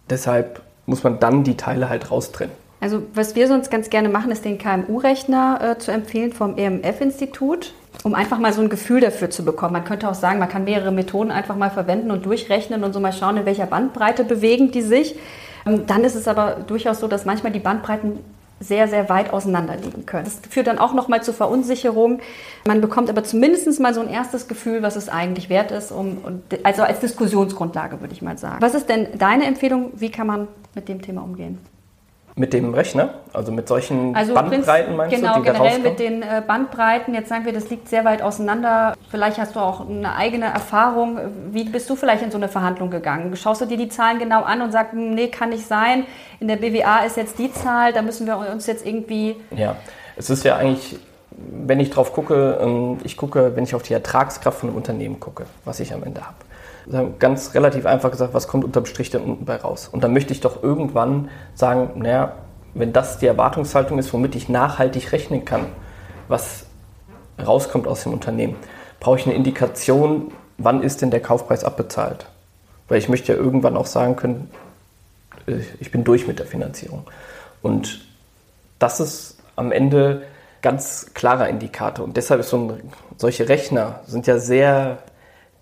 Deshalb 0.09 0.63
muss 0.87 1.05
man 1.05 1.21
dann 1.21 1.45
die 1.45 1.57
Teile 1.57 1.89
halt 1.89 2.11
raustrennen. 2.11 2.55
Also 2.81 3.03
was 3.15 3.37
wir 3.37 3.47
sonst 3.47 3.71
ganz 3.71 3.91
gerne 3.91 4.09
machen, 4.09 4.33
ist 4.33 4.45
den 4.45 4.59
KMU-Rechner 4.59 5.77
äh, 5.77 5.79
zu 5.79 5.93
empfehlen 5.93 6.33
vom 6.33 6.57
EMF-Institut 6.57 7.75
um 8.03 8.15
einfach 8.15 8.39
mal 8.39 8.53
so 8.53 8.61
ein 8.61 8.69
Gefühl 8.69 9.01
dafür 9.01 9.31
zu 9.31 9.45
bekommen. 9.45 9.75
Man 9.75 9.85
könnte 9.85 10.09
auch 10.09 10.15
sagen, 10.15 10.39
man 10.39 10.49
kann 10.49 10.65
mehrere 10.65 10.93
Methoden 10.93 11.31
einfach 11.31 11.57
mal 11.57 11.71
verwenden 11.71 12.11
und 12.11 12.27
durchrechnen 12.27 12.85
und 12.85 12.93
so 12.93 13.01
mal 13.01 13.13
schauen, 13.13 13.37
in 13.37 13.47
welcher 13.47 13.67
Bandbreite 13.67 14.25
bewegen 14.25 14.73
die 14.73 14.83
sich. 14.83 15.17
Ähm, 15.67 15.87
dann 15.87 16.05
ist 16.05 16.15
es 16.15 16.27
aber 16.29 16.57
durchaus 16.67 17.01
so, 17.01 17.09
dass 17.09 17.25
manchmal 17.25 17.53
die 17.53 17.61
Bandbreiten 17.61 18.19
sehr, 18.63 18.89
sehr 18.89 19.09
weit 19.09 19.33
auseinander 19.33 19.77
liegen 19.77 20.07
können. 20.07 20.25
Das 20.25 20.41
führt 20.49 20.69
dann 20.69 20.79
auch 20.79 20.95
nochmal 20.95 21.23
zu 21.23 21.33
Verunsicherung. 21.33 22.21
Man 22.67 22.81
bekommt 22.81 23.11
aber 23.11 23.25
zumindest 23.25 23.81
mal 23.81 23.93
so 23.93 24.01
ein 24.01 24.09
erstes 24.09 24.47
Gefühl, 24.47 24.83
was 24.83 24.95
es 24.95 25.09
eigentlich 25.09 25.49
wert 25.49 25.73
ist, 25.73 25.91
um, 25.91 26.19
also 26.63 26.83
als 26.83 27.01
Diskussionsgrundlage 27.01 28.01
würde 28.01 28.15
ich 28.15 28.23
mal 28.23 28.39
sagen. 28.39 28.59
Was 28.61 28.75
ist 28.75 28.89
denn 28.89 29.19
deine 29.19 29.47
Empfehlung? 29.47 29.91
Wie 29.95 30.11
kann 30.11 30.29
man 30.29 30.49
mit 30.75 30.89
dem 30.89 31.03
Thema 31.03 31.23
umgehen? 31.23 31.59
Mit 32.35 32.55
dem 32.55 32.73
Rechner? 32.73 33.11
Also 33.35 33.53
mit 33.53 33.69
solchen 33.69 34.17
also 34.17 34.33
Bandbreiten 34.33 34.97
meinst 34.97 35.15
genau, 35.15 35.37
du? 35.37 35.43
Genau, 35.43 35.59
generell 35.59 35.79
mit 35.81 35.99
den 35.99 36.23
äh, 36.23 36.43
Bandbreiten. 36.47 37.13
Jetzt 37.13 37.29
sagen 37.29 37.45
wir, 37.45 37.53
das 37.53 37.69
liegt 37.69 37.89
sehr 37.89 38.07
weit 38.07 38.23
auseinander. 38.23 38.95
Vielleicht 39.11 39.39
hast 39.39 39.55
du 39.55 39.61
auch 39.61 39.87
eine 39.87 40.17
eigene 40.17 40.47
Erfahrung. 40.47 41.19
Wie 41.51 41.65
bist 41.65 41.91
du 41.91 41.97
vielleicht 41.97 42.23
in 42.23 42.31
so 42.31 42.39
eine 42.39 42.49
Verhandlung 42.49 42.91
gegangen? 42.91 43.37
Schaust 43.37 43.61
du 43.61 43.67
dir 43.67 43.77
die 43.77 43.91
Zahlen 43.91 44.19
genau 44.19 44.45
an 44.45 44.63
und 44.63 44.73
sagst, 44.73 44.93
hm, 44.93 45.15
nee, 45.15 45.29
kann 45.29 45.51
nicht 45.51 45.67
sein. 45.67 46.05
In 46.41 46.49
der 46.49 46.57
BWA 46.57 47.05
ist 47.05 47.19
jetzt 47.19 47.39
die 47.39 47.53
Zahl, 47.53 47.93
da 47.93 48.01
müssen 48.01 48.27
wir 48.27 48.39
uns 48.39 48.67
jetzt 48.67 48.87
irgendwie... 48.87 49.37
Ja, 49.55 49.77
es 50.17 50.31
ist 50.31 50.43
ja 50.45 50.57
eigentlich, 50.57 50.99
wenn 51.31 51.81
ich 51.81 51.91
drauf 51.91 52.15
gucke, 52.15 52.59
ähm, 52.63 52.99
ich 53.05 53.19
gucke, 53.19 53.55
wenn 53.57 53.65
ich 53.65 53.75
auf 53.75 53.83
die 53.83 53.93
Ertragskraft 53.93 54.61
von 54.61 54.71
einem 54.71 54.77
Unternehmen 54.79 55.21
gucke, 55.21 55.45
was 55.67 55.81
ich 55.81 55.93
am 55.93 56.03
Ende 56.03 56.23
habe 56.23 56.37
ganz 57.19 57.55
relativ 57.55 57.87
einfach 57.87 58.11
gesagt, 58.11 58.35
was 58.35 58.49
kommt 58.49 58.65
unterm 58.65 58.87
Strich 58.87 59.11
denn 59.11 59.23
unten 59.23 59.45
bei 59.45 59.57
raus? 59.57 59.89
Und 59.91 60.03
dann 60.03 60.13
möchte 60.13 60.33
ich 60.33 60.41
doch 60.41 60.63
irgendwann 60.63 61.29
sagen, 61.55 61.91
naja, 61.97 62.35
wenn 62.75 62.93
das 62.93 63.19
die 63.19 63.27
Erwartungshaltung 63.27 63.99
ist, 63.99 64.13
womit 64.13 64.35
ich 64.35 64.49
nachhaltig 64.49 65.13
rechnen 65.13 65.45
kann, 65.45 65.67
was 66.29 66.67
rauskommt 67.45 67.87
aus 67.87 68.03
dem 68.03 68.13
Unternehmen, 68.13 68.57
brauche 69.01 69.19
ich 69.19 69.27
eine 69.27 69.35
Indikation, 69.35 70.33
wann 70.59 70.83
ist 70.83 71.03
denn 71.03 71.11
der 71.11 71.21
Kaufpreis 71.21 71.65
abbezahlt? 71.65 72.27
Weil 72.89 72.99
ich 72.99 73.09
möchte 73.09 73.33
ja 73.33 73.39
irgendwann 73.39 73.77
auch 73.77 73.87
sagen 73.87 74.17
können, 74.17 74.51
äh, 75.47 75.59
ich 75.81 75.91
bin 75.91 76.05
durch 76.05 76.27
mit 76.27 76.39
der 76.39 76.47
Finanzierung. 76.47 77.05
Und 77.63 78.07
das 78.79 79.01
ist 79.01 79.39
am 79.57 79.73
Ende 79.73 80.23
ganz 80.63 81.11
klarer 81.15 81.49
Indikator. 81.49 82.05
Und 82.05 82.17
deshalb 82.17 82.41
ist 82.41 82.51
so 82.51 82.57
ein, 82.57 82.93
solche 83.17 83.49
Rechner 83.49 84.01
sind 84.07 84.27
ja 84.27 84.39
sehr 84.39 84.99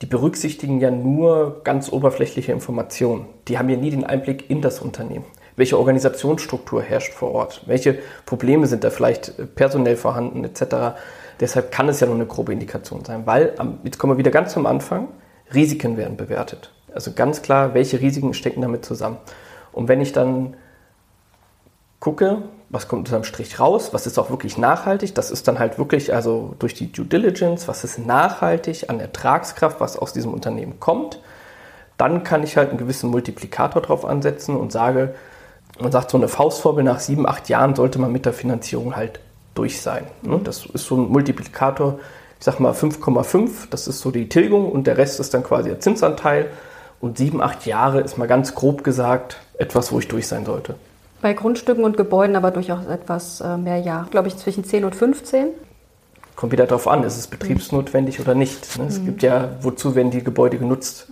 die 0.02 0.06
berücksichtigen 0.06 0.80
ja 0.80 0.90
nur 0.90 1.62
ganz 1.62 1.92
oberflächliche 1.92 2.52
Informationen. 2.52 3.26
Die 3.48 3.58
haben 3.58 3.68
ja 3.68 3.76
nie 3.76 3.90
den 3.90 4.04
Einblick 4.04 4.48
in 4.48 4.62
das 4.62 4.80
Unternehmen. 4.80 5.26
Welche 5.56 5.78
Organisationsstruktur 5.78 6.82
herrscht 6.82 7.12
vor 7.12 7.32
Ort? 7.32 7.64
Welche 7.66 7.98
Probleme 8.24 8.66
sind 8.66 8.82
da 8.82 8.90
vielleicht 8.90 9.38
äh, 9.38 9.46
personell 9.46 9.96
vorhanden 9.96 10.44
etc. 10.44 10.96
Deshalb 11.38 11.70
kann 11.70 11.88
es 11.88 12.00
ja 12.00 12.06
nur 12.06 12.16
eine 12.16 12.26
grobe 12.26 12.52
Indikation 12.52 13.04
sein, 13.04 13.26
weil, 13.26 13.54
jetzt 13.84 13.98
kommen 13.98 14.14
wir 14.14 14.18
wieder 14.18 14.30
ganz 14.30 14.52
zum 14.52 14.66
Anfang, 14.66 15.08
Risiken 15.54 15.96
werden 15.96 16.16
bewertet. 16.16 16.72
Also 16.94 17.12
ganz 17.12 17.42
klar, 17.42 17.74
welche 17.74 18.00
Risiken 18.00 18.34
stecken 18.34 18.62
damit 18.62 18.84
zusammen. 18.84 19.18
Und 19.72 19.88
wenn 19.88 20.00
ich 20.00 20.12
dann 20.12 20.54
gucke, 21.98 22.42
was 22.70 22.86
kommt 22.86 23.08
unterm 23.08 23.24
Strich 23.24 23.58
raus, 23.58 23.92
was 23.92 24.06
ist 24.06 24.16
auch 24.18 24.30
wirklich 24.30 24.56
nachhaltig. 24.56 25.14
Das 25.14 25.32
ist 25.32 25.48
dann 25.48 25.58
halt 25.58 25.76
wirklich, 25.76 26.14
also 26.14 26.54
durch 26.60 26.72
die 26.72 26.90
Due 26.90 27.04
Diligence, 27.04 27.66
was 27.66 27.82
ist 27.82 27.98
nachhaltig 27.98 28.88
an 28.88 29.00
Ertragskraft, 29.00 29.80
was 29.80 29.96
aus 29.96 30.12
diesem 30.12 30.32
Unternehmen 30.32 30.78
kommt. 30.78 31.20
Dann 31.98 32.22
kann 32.22 32.44
ich 32.44 32.56
halt 32.56 32.70
einen 32.70 32.78
gewissen 32.78 33.10
Multiplikator 33.10 33.82
drauf 33.82 34.04
ansetzen 34.04 34.56
und 34.56 34.70
sage, 34.70 35.14
man 35.80 35.90
sagt 35.90 36.10
so 36.10 36.16
eine 36.16 36.28
Faustformel, 36.28 36.84
nach 36.84 37.00
sieben, 37.00 37.28
acht 37.28 37.48
Jahren 37.48 37.74
sollte 37.74 37.98
man 37.98 38.12
mit 38.12 38.24
der 38.24 38.32
Finanzierung 38.32 38.94
halt 38.94 39.18
durch 39.54 39.80
sein. 39.82 40.06
Ne? 40.22 40.40
Das 40.44 40.64
ist 40.66 40.86
so 40.86 40.96
ein 40.96 41.08
Multiplikator, 41.08 41.98
ich 42.38 42.44
sag 42.44 42.60
mal 42.60 42.72
5,5, 42.72 43.68
das 43.70 43.88
ist 43.88 44.00
so 44.00 44.12
die 44.12 44.28
Tilgung 44.28 44.70
und 44.70 44.86
der 44.86 44.96
Rest 44.96 45.18
ist 45.18 45.34
dann 45.34 45.42
quasi 45.42 45.70
der 45.70 45.80
Zinsanteil. 45.80 46.50
Und 47.00 47.18
sieben, 47.18 47.42
acht 47.42 47.66
Jahre 47.66 48.00
ist 48.00 48.16
mal 48.16 48.28
ganz 48.28 48.54
grob 48.54 48.84
gesagt 48.84 49.38
etwas, 49.58 49.90
wo 49.90 49.98
ich 49.98 50.08
durch 50.08 50.28
sein 50.28 50.44
sollte. 50.44 50.76
Bei 51.20 51.34
Grundstücken 51.34 51.84
und 51.84 51.96
Gebäuden 51.96 52.36
aber 52.36 52.50
durchaus 52.50 52.86
etwas 52.86 53.40
äh, 53.40 53.56
mehr 53.56 53.78
Jahre, 53.78 54.08
glaube 54.10 54.28
ich, 54.28 54.36
zwischen 54.36 54.64
10 54.64 54.84
und 54.84 54.94
15. 54.94 55.48
Kommt 56.34 56.52
wieder 56.52 56.66
darauf 56.66 56.88
an, 56.88 57.02
ist 57.04 57.18
es 57.18 57.26
betriebsnotwendig 57.26 58.18
mhm. 58.18 58.24
oder 58.24 58.34
nicht. 58.34 58.78
Ne? 58.78 58.86
Es 58.86 58.98
mhm. 58.98 59.06
gibt 59.06 59.22
ja, 59.22 59.50
wozu 59.60 59.94
werden 59.94 60.10
die 60.10 60.24
Gebäude 60.24 60.58
genutzt? 60.58 61.08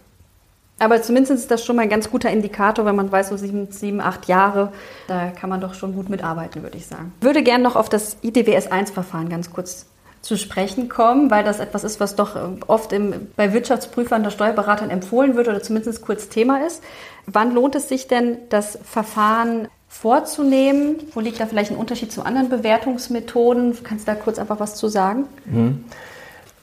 Aber 0.78 1.02
zumindest 1.02 1.32
ist 1.32 1.50
das 1.50 1.64
schon 1.64 1.76
mal 1.76 1.82
ein 1.82 1.88
ganz 1.88 2.10
guter 2.10 2.30
Indikator, 2.30 2.86
wenn 2.86 2.94
man 2.94 3.10
weiß, 3.10 3.28
so 3.28 3.36
sieben, 3.36 3.70
sieben, 3.70 4.00
acht 4.00 4.28
Jahre, 4.28 4.72
da 5.08 5.30
kann 5.30 5.50
man 5.50 5.60
doch 5.60 5.74
schon 5.74 5.94
gut 5.94 6.08
mitarbeiten, 6.08 6.62
würde 6.62 6.76
ich 6.76 6.86
sagen. 6.86 7.12
Ich 7.20 7.26
würde 7.26 7.42
gerne 7.42 7.64
noch 7.64 7.74
auf 7.74 7.88
das 7.88 8.16
IDWS-1-Verfahren 8.22 9.28
ganz 9.28 9.52
kurz 9.52 9.86
zu 10.22 10.36
sprechen 10.36 10.88
kommen, 10.88 11.30
weil 11.30 11.44
das 11.44 11.60
etwas 11.60 11.84
ist, 11.84 12.00
was 12.00 12.16
doch 12.16 12.36
äh, 12.36 12.40
oft 12.66 12.92
im, 12.92 13.28
bei 13.36 13.52
Wirtschaftsprüfern 13.52 14.22
oder 14.22 14.30
Steuerberatern 14.30 14.90
empfohlen 14.90 15.36
wird 15.36 15.48
oder 15.48 15.62
zumindest 15.62 16.02
kurz 16.02 16.28
Thema 16.28 16.66
ist. 16.66 16.82
Wann 17.26 17.54
lohnt 17.54 17.74
es 17.74 17.88
sich 17.88 18.08
denn, 18.08 18.38
das 18.48 18.78
Verfahren 18.82 19.68
vorzunehmen? 19.88 20.96
Wo 21.14 21.20
liegt 21.20 21.40
da 21.40 21.46
vielleicht 21.46 21.70
ein 21.70 21.76
Unterschied 21.76 22.12
zu 22.12 22.24
anderen 22.24 22.48
Bewertungsmethoden? 22.48 23.76
Kannst 23.82 24.06
du 24.06 24.12
da 24.12 24.18
kurz 24.18 24.38
einfach 24.38 24.60
was 24.60 24.74
zu 24.74 24.88
sagen? 24.88 25.24
Mhm. 25.46 25.84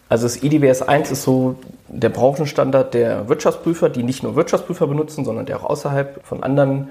Also 0.08 0.26
das 0.26 0.44
IDWS 0.44 0.84
1 0.84 1.12
ist 1.12 1.24
so 1.24 1.56
der 1.88 2.10
Branchenstandard 2.10 2.94
der 2.94 3.28
Wirtschaftsprüfer, 3.28 3.90
die 3.90 4.04
nicht 4.04 4.22
nur 4.22 4.36
Wirtschaftsprüfer 4.36 4.88
benutzen, 4.88 5.26
sondern 5.26 5.46
der 5.48 5.58
auch 5.58 5.70
außerhalb 5.70 6.26
von 6.26 6.44
anderen 6.44 6.90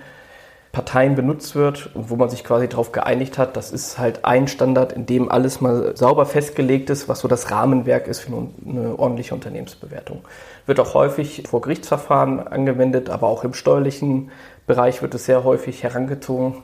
Parteien 0.74 1.14
benutzt 1.14 1.54
wird 1.54 1.94
und 1.94 2.10
wo 2.10 2.16
man 2.16 2.28
sich 2.28 2.42
quasi 2.42 2.68
darauf 2.68 2.90
geeinigt 2.90 3.38
hat, 3.38 3.56
das 3.56 3.70
ist 3.70 3.98
halt 3.98 4.24
ein 4.24 4.48
Standard, 4.48 4.92
in 4.92 5.06
dem 5.06 5.30
alles 5.30 5.60
mal 5.60 5.96
sauber 5.96 6.26
festgelegt 6.26 6.90
ist, 6.90 7.08
was 7.08 7.20
so 7.20 7.28
das 7.28 7.52
Rahmenwerk 7.52 8.08
ist 8.08 8.20
für 8.20 8.32
eine 8.68 8.98
ordentliche 8.98 9.34
Unternehmensbewertung. 9.34 10.22
Wird 10.66 10.80
auch 10.80 10.94
häufig 10.94 11.44
vor 11.48 11.60
Gerichtsverfahren 11.60 12.40
angewendet, 12.48 13.08
aber 13.08 13.28
auch 13.28 13.44
im 13.44 13.54
steuerlichen 13.54 14.32
Bereich 14.66 15.02
wird 15.02 15.14
es 15.14 15.26
sehr 15.26 15.44
häufig 15.44 15.82
herangezogen, 15.82 16.62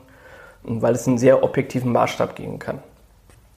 weil 0.63 0.95
es 0.95 1.07
einen 1.07 1.17
sehr 1.17 1.43
objektiven 1.43 1.91
Maßstab 1.91 2.35
geben 2.35 2.59
kann. 2.59 2.79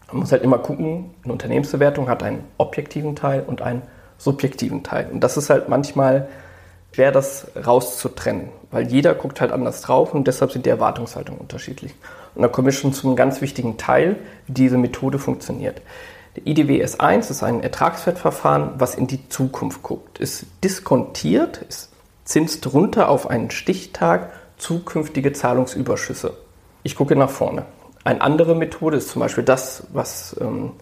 Man 0.08 0.18
muss 0.18 0.32
halt 0.32 0.42
immer 0.42 0.58
gucken, 0.58 1.10
eine 1.24 1.32
Unternehmensbewertung 1.32 2.08
hat 2.08 2.22
einen 2.22 2.44
objektiven 2.58 3.16
Teil 3.16 3.42
und 3.46 3.62
einen 3.62 3.82
subjektiven 4.18 4.82
Teil. 4.82 5.08
Und 5.10 5.20
das 5.20 5.36
ist 5.36 5.50
halt 5.50 5.68
manchmal 5.68 6.28
schwer, 6.92 7.10
das 7.10 7.48
rauszutrennen, 7.56 8.50
weil 8.70 8.86
jeder 8.86 9.14
guckt 9.14 9.40
halt 9.40 9.50
anders 9.50 9.80
drauf 9.80 10.14
und 10.14 10.28
deshalb 10.28 10.52
sind 10.52 10.66
die 10.66 10.70
Erwartungshaltungen 10.70 11.40
unterschiedlich. 11.40 11.94
Und 12.34 12.42
da 12.42 12.48
kommen 12.48 12.66
wir 12.66 12.72
schon 12.72 12.92
zu 12.92 13.06
einem 13.06 13.16
ganz 13.16 13.40
wichtigen 13.40 13.76
Teil, 13.76 14.16
wie 14.46 14.52
diese 14.52 14.78
Methode 14.78 15.18
funktioniert. 15.18 15.80
Der 16.36 16.46
IDWS 16.46 16.98
1 17.00 17.30
ist 17.30 17.42
ein 17.42 17.62
Ertragswertverfahren, 17.62 18.72
was 18.78 18.94
in 18.94 19.06
die 19.06 19.28
Zukunft 19.28 19.82
guckt. 19.82 20.20
Es 20.20 20.46
diskontiert, 20.62 21.64
es 21.68 21.90
zinst 22.24 22.72
runter 22.72 23.08
auf 23.08 23.28
einen 23.28 23.50
Stichtag 23.50 24.30
zukünftige 24.56 25.32
Zahlungsüberschüsse. 25.32 26.36
Ich 26.82 26.96
gucke 26.96 27.16
nach 27.16 27.30
vorne. 27.30 27.64
Eine 28.04 28.20
andere 28.20 28.54
Methode 28.54 28.98
ist 28.98 29.08
zum 29.08 29.20
Beispiel 29.20 29.44
das, 29.44 29.86
was 29.92 30.36
ähm, 30.40 30.72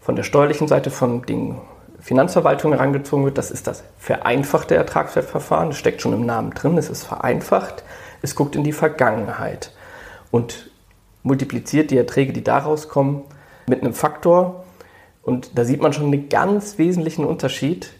von 0.00 0.16
der 0.16 0.24
steuerlichen 0.24 0.68
Seite 0.68 0.90
von 0.90 1.22
den 1.22 1.56
Finanzverwaltungen 2.00 2.78
herangezogen 2.78 3.24
wird. 3.24 3.38
Das 3.38 3.50
ist 3.50 3.66
das 3.66 3.84
vereinfachte 3.98 4.74
Ertragswertverfahren. 4.74 5.70
Das 5.70 5.78
steckt 5.78 6.02
schon 6.02 6.12
im 6.12 6.26
Namen 6.26 6.50
drin. 6.52 6.78
Es 6.78 6.88
ist 6.88 7.04
vereinfacht. 7.04 7.84
Es 8.22 8.34
guckt 8.34 8.56
in 8.56 8.64
die 8.64 8.72
Vergangenheit 8.72 9.72
und 10.30 10.70
multipliziert 11.22 11.90
die 11.90 11.96
Erträge, 11.96 12.32
die 12.32 12.44
daraus 12.44 12.88
kommen, 12.88 13.22
mit 13.66 13.82
einem 13.82 13.94
Faktor. 13.94 14.64
Und 15.22 15.58
da 15.58 15.64
sieht 15.64 15.82
man 15.82 15.92
schon 15.92 16.06
einen 16.06 16.28
ganz 16.28 16.78
wesentlichen 16.78 17.24
Unterschied. 17.24 17.92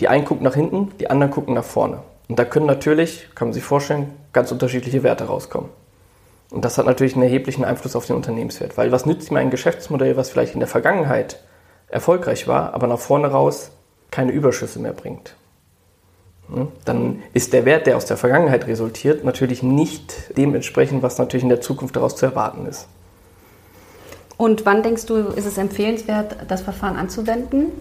Die 0.00 0.08
einen 0.08 0.24
gucken 0.24 0.44
nach 0.44 0.54
hinten, 0.54 0.92
die 0.98 1.10
anderen 1.10 1.32
gucken 1.32 1.54
nach 1.54 1.64
vorne. 1.64 2.02
Und 2.32 2.38
da 2.38 2.46
können 2.46 2.64
natürlich, 2.64 3.28
kann 3.34 3.48
man 3.48 3.52
sich 3.52 3.62
vorstellen, 3.62 4.10
ganz 4.32 4.50
unterschiedliche 4.50 5.02
Werte 5.02 5.24
rauskommen. 5.24 5.68
Und 6.50 6.64
das 6.64 6.78
hat 6.78 6.86
natürlich 6.86 7.12
einen 7.12 7.24
erheblichen 7.24 7.62
Einfluss 7.62 7.94
auf 7.94 8.06
den 8.06 8.16
Unternehmenswert. 8.16 8.78
Weil 8.78 8.90
was 8.90 9.04
nützt 9.04 9.30
mir 9.30 9.38
ein 9.40 9.50
Geschäftsmodell, 9.50 10.16
was 10.16 10.30
vielleicht 10.30 10.54
in 10.54 10.60
der 10.60 10.66
Vergangenheit 10.66 11.42
erfolgreich 11.88 12.48
war, 12.48 12.72
aber 12.72 12.86
nach 12.86 12.98
vorne 12.98 13.26
raus 13.26 13.70
keine 14.10 14.32
Überschüsse 14.32 14.78
mehr 14.78 14.94
bringt? 14.94 15.34
Dann 16.86 17.22
ist 17.34 17.52
der 17.52 17.66
Wert, 17.66 17.86
der 17.86 17.98
aus 17.98 18.06
der 18.06 18.16
Vergangenheit 18.16 18.66
resultiert, 18.66 19.24
natürlich 19.24 19.62
nicht 19.62 20.34
dementsprechend, 20.34 21.02
was 21.02 21.18
natürlich 21.18 21.42
in 21.42 21.50
der 21.50 21.60
Zukunft 21.60 21.96
daraus 21.96 22.16
zu 22.16 22.24
erwarten 22.24 22.64
ist. 22.64 22.88
Und 24.38 24.64
wann 24.64 24.82
denkst 24.82 25.04
du, 25.04 25.16
ist 25.16 25.44
es 25.44 25.58
empfehlenswert, 25.58 26.36
das 26.48 26.62
Verfahren 26.62 26.96
anzuwenden? 26.96 27.72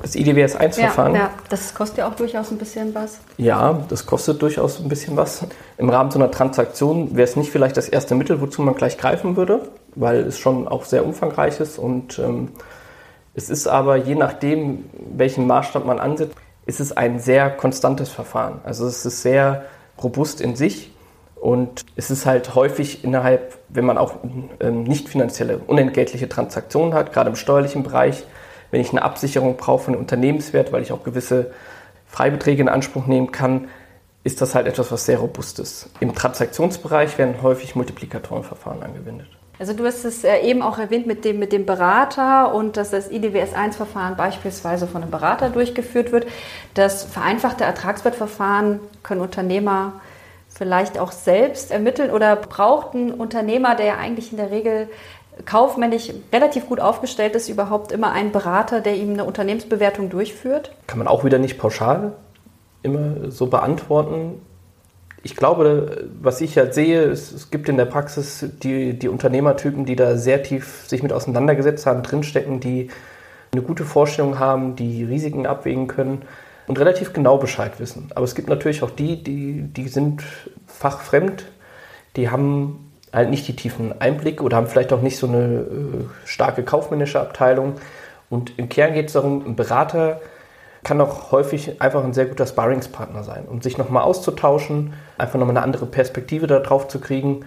Das 0.00 0.16
IDWS-1-Verfahren. 0.16 1.14
Ja, 1.14 1.20
ja, 1.20 1.30
das 1.50 1.74
kostet 1.74 1.98
ja 1.98 2.08
auch 2.08 2.14
durchaus 2.14 2.50
ein 2.50 2.58
bisschen 2.58 2.94
was. 2.94 3.20
Ja, 3.36 3.84
das 3.88 4.06
kostet 4.06 4.40
durchaus 4.40 4.80
ein 4.80 4.88
bisschen 4.88 5.16
was. 5.16 5.44
Im 5.76 5.90
Rahmen 5.90 6.10
so 6.10 6.18
einer 6.18 6.30
Transaktion 6.30 7.14
wäre 7.14 7.28
es 7.28 7.36
nicht 7.36 7.50
vielleicht 7.50 7.76
das 7.76 7.88
erste 7.88 8.14
Mittel, 8.14 8.40
wozu 8.40 8.62
man 8.62 8.74
gleich 8.74 8.96
greifen 8.96 9.36
würde, 9.36 9.68
weil 9.94 10.20
es 10.20 10.38
schon 10.38 10.66
auch 10.66 10.84
sehr 10.84 11.04
umfangreich 11.04 11.60
ist. 11.60 11.78
Und 11.78 12.18
ähm, 12.18 12.48
es 13.34 13.50
ist 13.50 13.66
aber, 13.66 13.96
je 13.96 14.14
nachdem, 14.14 14.84
welchen 15.14 15.46
Maßstab 15.46 15.84
man 15.84 15.98
ansetzt, 15.98 16.36
ist 16.64 16.80
es 16.80 16.96
ein 16.96 17.18
sehr 17.18 17.50
konstantes 17.50 18.08
Verfahren. 18.08 18.60
Also 18.64 18.86
es 18.86 19.04
ist 19.04 19.22
sehr 19.22 19.64
robust 20.02 20.40
in 20.40 20.56
sich 20.56 20.92
und 21.36 21.84
es 21.96 22.10
ist 22.10 22.24
halt 22.24 22.54
häufig 22.54 23.04
innerhalb, 23.04 23.58
wenn 23.68 23.84
man 23.84 23.98
auch 23.98 24.14
ähm, 24.60 24.84
nicht 24.84 25.08
finanzielle, 25.08 25.58
unentgeltliche 25.58 26.28
Transaktionen 26.28 26.94
hat, 26.94 27.12
gerade 27.12 27.30
im 27.30 27.36
steuerlichen 27.36 27.82
Bereich, 27.82 28.24
wenn 28.72 28.80
ich 28.80 28.90
eine 28.90 29.02
Absicherung 29.02 29.56
brauche 29.56 29.84
von 29.84 29.94
Unternehmenswert, 29.94 30.72
weil 30.72 30.82
ich 30.82 30.90
auch 30.90 31.04
gewisse 31.04 31.52
Freibeträge 32.08 32.62
in 32.62 32.68
Anspruch 32.68 33.06
nehmen 33.06 33.30
kann, 33.30 33.68
ist 34.24 34.40
das 34.40 34.54
halt 34.54 34.66
etwas, 34.66 34.90
was 34.90 35.04
sehr 35.04 35.18
robust 35.18 35.58
ist. 35.60 35.90
Im 36.00 36.14
Transaktionsbereich 36.14 37.18
werden 37.18 37.42
häufig 37.42 37.76
Multiplikatorenverfahren 37.76 38.82
angewendet. 38.82 39.28
Also 39.58 39.74
du 39.74 39.84
hast 39.84 40.04
es 40.04 40.24
äh, 40.24 40.38
eben 40.38 40.62
auch 40.62 40.78
erwähnt 40.78 41.06
mit 41.06 41.24
dem, 41.24 41.38
mit 41.38 41.52
dem 41.52 41.66
Berater 41.66 42.54
und 42.54 42.76
dass 42.76 42.90
das 42.90 43.10
IDWS-1-Verfahren 43.10 44.16
beispielsweise 44.16 44.86
von 44.86 45.02
einem 45.02 45.10
Berater 45.10 45.50
durchgeführt 45.50 46.10
wird. 46.10 46.26
Das 46.74 47.04
vereinfachte 47.04 47.64
Ertragswertverfahren 47.64 48.80
können 49.02 49.20
Unternehmer 49.20 50.00
vielleicht 50.48 50.98
auch 50.98 51.12
selbst 51.12 51.70
ermitteln 51.70 52.10
oder 52.10 52.36
braucht 52.36 52.94
ein 52.94 53.12
Unternehmer, 53.12 53.74
der 53.74 53.86
ja 53.86 53.96
eigentlich 53.98 54.32
in 54.32 54.38
der 54.38 54.50
Regel 54.50 54.88
kaufmännisch 55.44 56.12
relativ 56.32 56.68
gut 56.68 56.80
aufgestellt 56.80 57.34
ist, 57.34 57.48
überhaupt 57.48 57.92
immer 57.92 58.12
einen 58.12 58.32
Berater, 58.32 58.80
der 58.80 58.96
ihm 58.96 59.12
eine 59.12 59.24
Unternehmensbewertung 59.24 60.10
durchführt? 60.10 60.72
Kann 60.86 60.98
man 60.98 61.08
auch 61.08 61.24
wieder 61.24 61.38
nicht 61.38 61.58
pauschal 61.58 62.12
immer 62.82 63.30
so 63.30 63.46
beantworten. 63.46 64.40
Ich 65.22 65.36
glaube, 65.36 66.08
was 66.20 66.40
ich 66.40 66.58
halt 66.58 66.74
sehe, 66.74 67.02
ist, 67.02 67.32
es 67.32 67.50
gibt 67.50 67.68
in 67.68 67.76
der 67.76 67.84
Praxis 67.84 68.44
die, 68.62 68.98
die 68.98 69.08
Unternehmertypen, 69.08 69.84
die 69.84 69.94
da 69.94 70.16
sehr 70.16 70.42
tief 70.42 70.84
sich 70.88 71.02
mit 71.02 71.12
auseinandergesetzt 71.12 71.86
haben, 71.86 72.02
drinstecken, 72.02 72.58
die 72.58 72.90
eine 73.52 73.62
gute 73.62 73.84
Vorstellung 73.84 74.38
haben, 74.38 74.74
die 74.74 75.04
Risiken 75.04 75.46
abwägen 75.46 75.86
können 75.86 76.22
und 76.66 76.78
relativ 76.78 77.12
genau 77.12 77.38
Bescheid 77.38 77.78
wissen. 77.78 78.10
Aber 78.14 78.24
es 78.24 78.34
gibt 78.34 78.48
natürlich 78.48 78.82
auch 78.82 78.90
die, 78.90 79.22
die, 79.22 79.62
die 79.62 79.88
sind 79.88 80.22
fachfremd, 80.66 81.44
die 82.16 82.30
haben 82.30 82.91
halt 83.12 83.30
nicht 83.30 83.46
die 83.46 83.56
tiefen 83.56 84.00
Einblicke 84.00 84.42
oder 84.42 84.56
haben 84.56 84.66
vielleicht 84.66 84.92
auch 84.92 85.02
nicht 85.02 85.18
so 85.18 85.26
eine 85.26 85.38
äh, 85.38 86.04
starke 86.24 86.62
kaufmännische 86.62 87.20
Abteilung. 87.20 87.74
Und 88.30 88.58
im 88.58 88.68
Kern 88.68 88.94
geht 88.94 89.08
es 89.08 89.12
darum, 89.12 89.44
ein 89.46 89.56
Berater 89.56 90.20
kann 90.82 91.00
auch 91.00 91.30
häufig 91.30 91.80
einfach 91.80 92.02
ein 92.02 92.12
sehr 92.12 92.26
guter 92.26 92.46
Sparringspartner 92.46 93.22
sein, 93.22 93.44
um 93.48 93.62
sich 93.62 93.78
nochmal 93.78 94.02
auszutauschen, 94.02 94.94
einfach 95.16 95.38
nochmal 95.38 95.56
eine 95.56 95.64
andere 95.64 95.86
Perspektive 95.86 96.46
darauf 96.46 96.88
zu 96.88 96.98
kriegen, 96.98 97.44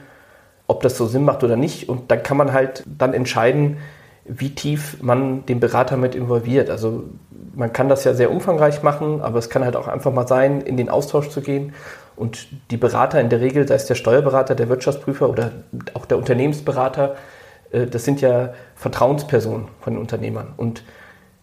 ob 0.67 0.81
das 0.83 0.97
so 0.97 1.05
Sinn 1.05 1.25
macht 1.25 1.43
oder 1.43 1.57
nicht. 1.57 1.89
Und 1.89 2.11
dann 2.11 2.23
kann 2.23 2.37
man 2.37 2.53
halt 2.53 2.83
dann 2.85 3.13
entscheiden, 3.13 3.77
wie 4.23 4.55
tief 4.55 5.01
man 5.01 5.45
den 5.45 5.59
Berater 5.59 5.97
mit 5.97 6.15
involviert. 6.15 6.69
Also 6.69 7.03
man 7.53 7.73
kann 7.73 7.89
das 7.89 8.03
ja 8.05 8.13
sehr 8.13 8.31
umfangreich 8.31 8.83
machen, 8.83 9.21
aber 9.21 9.37
es 9.37 9.49
kann 9.49 9.63
halt 9.63 9.75
auch 9.75 9.87
einfach 9.87 10.13
mal 10.13 10.27
sein, 10.27 10.61
in 10.61 10.77
den 10.77 10.89
Austausch 10.89 11.29
zu 11.29 11.41
gehen 11.41 11.73
und 12.15 12.47
die 12.71 12.77
Berater 12.77 13.19
in 13.19 13.29
der 13.29 13.41
Regel, 13.41 13.67
sei 13.67 13.75
es 13.75 13.85
der 13.85 13.95
Steuerberater, 13.95 14.55
der 14.55 14.69
Wirtschaftsprüfer 14.69 15.29
oder 15.29 15.51
auch 15.93 16.05
der 16.05 16.17
Unternehmensberater, 16.17 17.15
äh, 17.71 17.85
das 17.87 18.05
sind 18.05 18.21
ja 18.21 18.53
Vertrauenspersonen 18.75 19.67
von 19.81 19.93
den 19.93 20.01
Unternehmern. 20.01 20.53
Und 20.57 20.83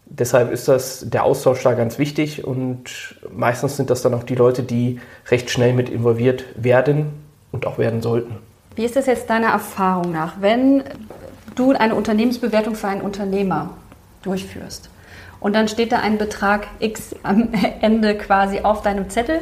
deshalb 0.06 0.52
ist 0.52 0.68
das 0.68 1.08
der 1.08 1.24
Austausch 1.24 1.62
da 1.62 1.74
ganz 1.74 1.98
wichtig 1.98 2.44
und 2.44 3.16
meistens 3.30 3.76
sind 3.76 3.90
das 3.90 4.02
dann 4.02 4.14
auch 4.14 4.24
die 4.24 4.34
Leute, 4.34 4.62
die 4.62 5.00
recht 5.30 5.50
schnell 5.50 5.72
mit 5.72 5.88
involviert 5.88 6.44
werden 6.56 7.12
und 7.50 7.66
auch 7.66 7.78
werden 7.78 8.02
sollten. 8.02 8.36
Wie 8.74 8.84
ist 8.84 8.96
das 8.96 9.06
jetzt 9.06 9.28
deiner 9.28 9.48
Erfahrung 9.48 10.12
nach, 10.12 10.40
wenn 10.40 10.82
du 11.54 11.72
eine 11.72 11.94
Unternehmensbewertung 11.94 12.74
für 12.74 12.88
einen 12.88 13.02
Unternehmer 13.02 13.70
durchführst 14.22 14.88
und 15.40 15.54
dann 15.54 15.68
steht 15.68 15.92
da 15.92 15.98
ein 15.98 16.18
Betrag 16.18 16.66
X 16.78 17.14
am 17.22 17.50
Ende 17.80 18.16
quasi 18.16 18.60
auf 18.60 18.82
deinem 18.82 19.10
Zettel 19.10 19.40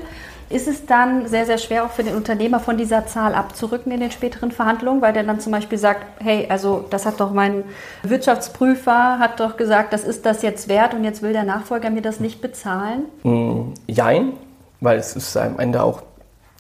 Ist 0.51 0.67
es 0.67 0.85
dann 0.85 1.29
sehr, 1.29 1.47
sehr 1.47 1.59
schwer 1.59 1.85
auch 1.85 1.91
für 1.91 2.03
den 2.03 2.17
Unternehmer 2.17 2.59
von 2.59 2.77
dieser 2.77 3.07
Zahl 3.07 3.37
abzurücken 3.37 3.93
in 3.93 4.01
den 4.01 4.11
späteren 4.11 4.51
Verhandlungen, 4.51 5.01
weil 5.01 5.13
der 5.13 5.23
dann 5.23 5.39
zum 5.39 5.53
Beispiel 5.53 5.79
sagt, 5.79 6.05
hey, 6.21 6.47
also 6.49 6.85
das 6.91 7.07
hat 7.07 7.21
doch 7.21 7.33
mein 7.33 7.63
Wirtschaftsprüfer, 8.03 9.21
hat 9.21 9.39
doch 9.39 9.57
gesagt, 9.57 9.93
das 9.93 10.03
ist 10.03 10.27
das 10.27 10.43
jetzt 10.43 10.69
wert 10.69 10.93
und 10.93 11.05
jetzt 11.05 11.23
will 11.23 11.33
der 11.33 11.45
Nachfolger 11.45 11.89
mir 11.91 12.03
das 12.03 12.19
nicht 12.19 12.41
bezahlen? 12.41 13.05
Mm, 13.23 13.75
jein, 13.87 14.33
weil 14.81 14.99
es 14.99 15.15
ist 15.15 15.37
am 15.37 15.61
Ende 15.61 15.85
auch, 15.85 16.03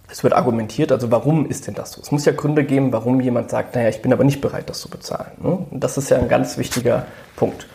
es 0.09 0.23
wird 0.23 0.35
argumentiert, 0.35 0.92
also 0.92 1.11
warum 1.11 1.44
ist 1.47 1.66
denn 1.66 1.75
das 1.75 1.90
so? 1.90 2.00
Es 2.00 2.12
muss 2.12 2.25
ja 2.25 2.32
Gründe 2.32 2.62
geben, 2.62 2.92
warum 2.92 3.20
jemand 3.20 3.50
sagt, 3.50 3.75
naja, 3.75 3.88
ich 3.88 4.02
bin 4.02 4.12
aber 4.12 4.23
nicht 4.23 4.40
bereit, 4.40 4.70
das 4.70 4.78
zu 4.78 4.88
bezahlen. 4.88 5.32
Ne? 5.42 5.66
Das 5.73 5.99
ist 5.99 6.11
ja 6.11 6.18
ein 6.18 6.28
ganz 6.28 6.59
wichtiger 6.59 7.06
Punkt, 7.35 7.66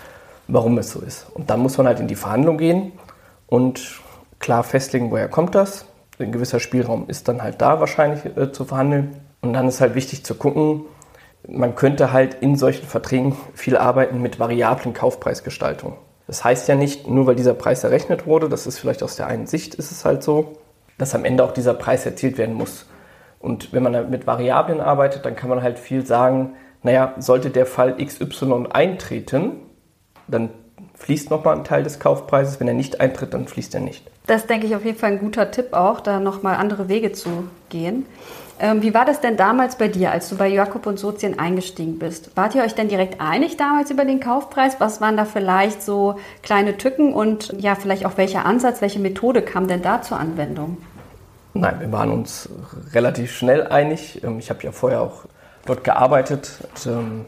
warum 0.48 0.78
es 0.78 0.92
so 0.92 1.02
ist. 1.02 1.28
Und 1.34 1.50
dann 1.50 1.60
muss 1.60 1.78
man 1.78 1.88
halt 1.88 2.00
in 2.00 2.08
die 2.08 2.16
Verhandlung 2.16 2.58
gehen 2.58 2.94
und 3.48 4.00
klar 4.40 4.64
festlegen, 4.64 5.12
woher 5.12 5.28
kommt 5.28 5.56
das. 5.56 5.86
Ein 6.20 6.32
gewisser 6.32 6.60
Spielraum 6.60 7.06
ist 7.08 7.28
dann 7.28 7.42
halt 7.42 7.62
da 7.62 7.80
wahrscheinlich 7.80 8.26
äh, 8.38 8.52
zu 8.52 8.66
verhandeln. 8.66 9.18
Und 9.42 9.54
dann 9.54 9.68
ist 9.68 9.82
halt 9.82 9.96
wichtig 9.96 10.24
zu 10.26 10.36
gucken, 10.36 10.86
man 11.48 11.76
könnte 11.76 12.12
halt 12.12 12.36
in 12.36 12.56
solchen 12.56 12.88
Verträgen 12.88 13.36
viel 13.54 13.78
arbeiten 13.78 14.22
mit 14.22 14.40
variablen 14.40 14.94
Kaufpreisgestaltung. 14.94 15.98
Das 16.28 16.44
heißt 16.44 16.68
ja 16.68 16.76
nicht, 16.76 17.08
nur 17.08 17.28
weil 17.28 17.36
dieser 17.36 17.54
Preis 17.54 17.84
errechnet 17.84 18.26
wurde, 18.26 18.50
das 18.50 18.66
ist 18.66 18.80
vielleicht 18.80 19.04
aus 19.04 19.16
der 19.16 19.28
einen 19.28 19.46
Sicht, 19.46 19.76
ist 19.76 19.92
es 19.92 20.06
halt 20.06 20.24
so, 20.24 20.54
dass 20.98 21.14
am 21.14 21.26
Ende 21.26 21.44
auch 21.44 21.52
dieser 21.52 21.76
Preis 21.76 22.06
erzielt 22.06 22.38
werden 22.38 22.56
muss. 22.56 22.88
Und 23.40 23.74
wenn 23.74 23.84
man 23.84 24.10
mit 24.10 24.26
Variablen 24.26 24.82
arbeitet, 24.82 25.26
dann 25.26 25.36
kann 25.36 25.50
man 25.50 25.62
halt 25.62 25.78
viel 25.78 26.06
sagen, 26.06 26.56
naja, 26.82 27.14
sollte 27.20 27.52
der 27.52 27.66
Fall 27.66 27.98
XY 28.04 28.68
eintreten, 28.72 29.58
dann 30.28 30.50
fließt 31.06 31.30
nochmal 31.30 31.56
ein 31.56 31.64
Teil 31.64 31.84
des 31.84 32.00
Kaufpreises. 32.00 32.60
Wenn 32.60 32.68
er 32.68 32.74
nicht 32.74 33.00
eintritt, 33.00 33.36
dann 33.36 33.48
fließt 33.48 33.76
er 33.76 33.82
nicht. 33.82 34.04
Das 34.26 34.48
denke 34.48 34.66
ich 34.66 34.76
auf 34.76 34.84
jeden 34.84 34.98
Fall 34.98 35.12
ein 35.12 35.20
guter 35.20 35.52
Tipp 35.52 35.74
auch, 35.74 36.00
da 36.00 36.20
nochmal 36.20 36.56
andere 36.56 36.90
Wege 36.90 37.12
zu 37.12 37.48
gehen. 37.70 38.08
Ähm, 38.60 38.82
wie 38.82 38.96
war 38.96 39.06
das 39.06 39.22
denn 39.22 39.38
damals 39.38 39.76
bei 39.78 39.88
dir, 39.88 40.12
als 40.12 40.30
du 40.30 40.36
bei 40.36 40.48
Jakob 40.48 40.88
und 40.88 40.98
Sozien 40.98 41.38
eingestiegen 41.38 42.00
bist? 42.00 42.36
Wart 42.36 42.56
ihr 42.56 42.64
euch 42.64 42.74
denn 42.74 42.88
direkt 42.88 43.22
einig 43.22 43.56
damals 43.56 43.92
über 43.92 44.04
den 44.04 44.20
Kaufpreis? 44.20 44.78
Was 44.80 45.00
waren 45.00 45.16
da 45.16 45.26
vielleicht 45.26 45.84
so 45.84 46.16
kleine 46.42 46.76
Tücken 46.78 47.14
und 47.14 47.54
ja, 47.60 47.76
vielleicht 47.76 48.08
auch 48.08 48.18
welcher 48.18 48.46
Ansatz, 48.46 48.82
welche 48.82 49.00
Methode 49.00 49.44
kam 49.44 49.68
denn 49.68 49.84
da 49.84 50.02
zur 50.02 50.20
Anwendung? 50.20 50.78
Nein, 51.54 51.82
wir 51.82 51.92
waren 51.92 52.10
uns 52.10 52.50
relativ 52.94 53.32
schnell 53.32 53.68
einig. 53.68 54.24
Ähm, 54.24 54.40
ich 54.40 54.50
habe 54.50 54.64
ja 54.64 54.72
vorher 54.72 55.02
auch 55.02 55.26
dort 55.68 55.84
gearbeitet. 55.84 56.50
Und, 56.64 56.92
ähm, 56.92 57.26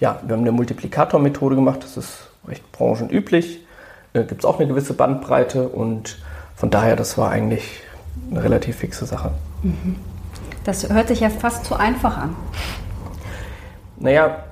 ja, 0.00 0.18
wir 0.26 0.34
haben 0.34 0.42
eine 0.42 0.52
Multiplikatormethode 0.52 1.54
gemacht. 1.54 1.84
Das 1.84 1.96
ist 1.96 2.31
recht 2.46 2.70
branchenüblich. 2.72 3.60
Äh, 4.12 4.24
Gibt 4.24 4.42
es 4.42 4.44
auch 4.44 4.58
eine 4.58 4.68
gewisse 4.68 4.94
Bandbreite 4.94 5.68
und 5.68 6.18
von 6.54 6.70
daher, 6.70 6.96
das 6.96 7.18
war 7.18 7.30
eigentlich 7.30 7.80
eine 8.30 8.44
relativ 8.44 8.76
fixe 8.76 9.06
Sache. 9.06 9.32
Mhm. 9.62 9.96
Das 10.64 10.88
hört 10.88 11.08
sich 11.08 11.20
ja 11.20 11.30
fast 11.30 11.64
zu 11.64 11.74
einfach 11.74 12.16
an. 12.16 12.36
Naja, 13.98 14.44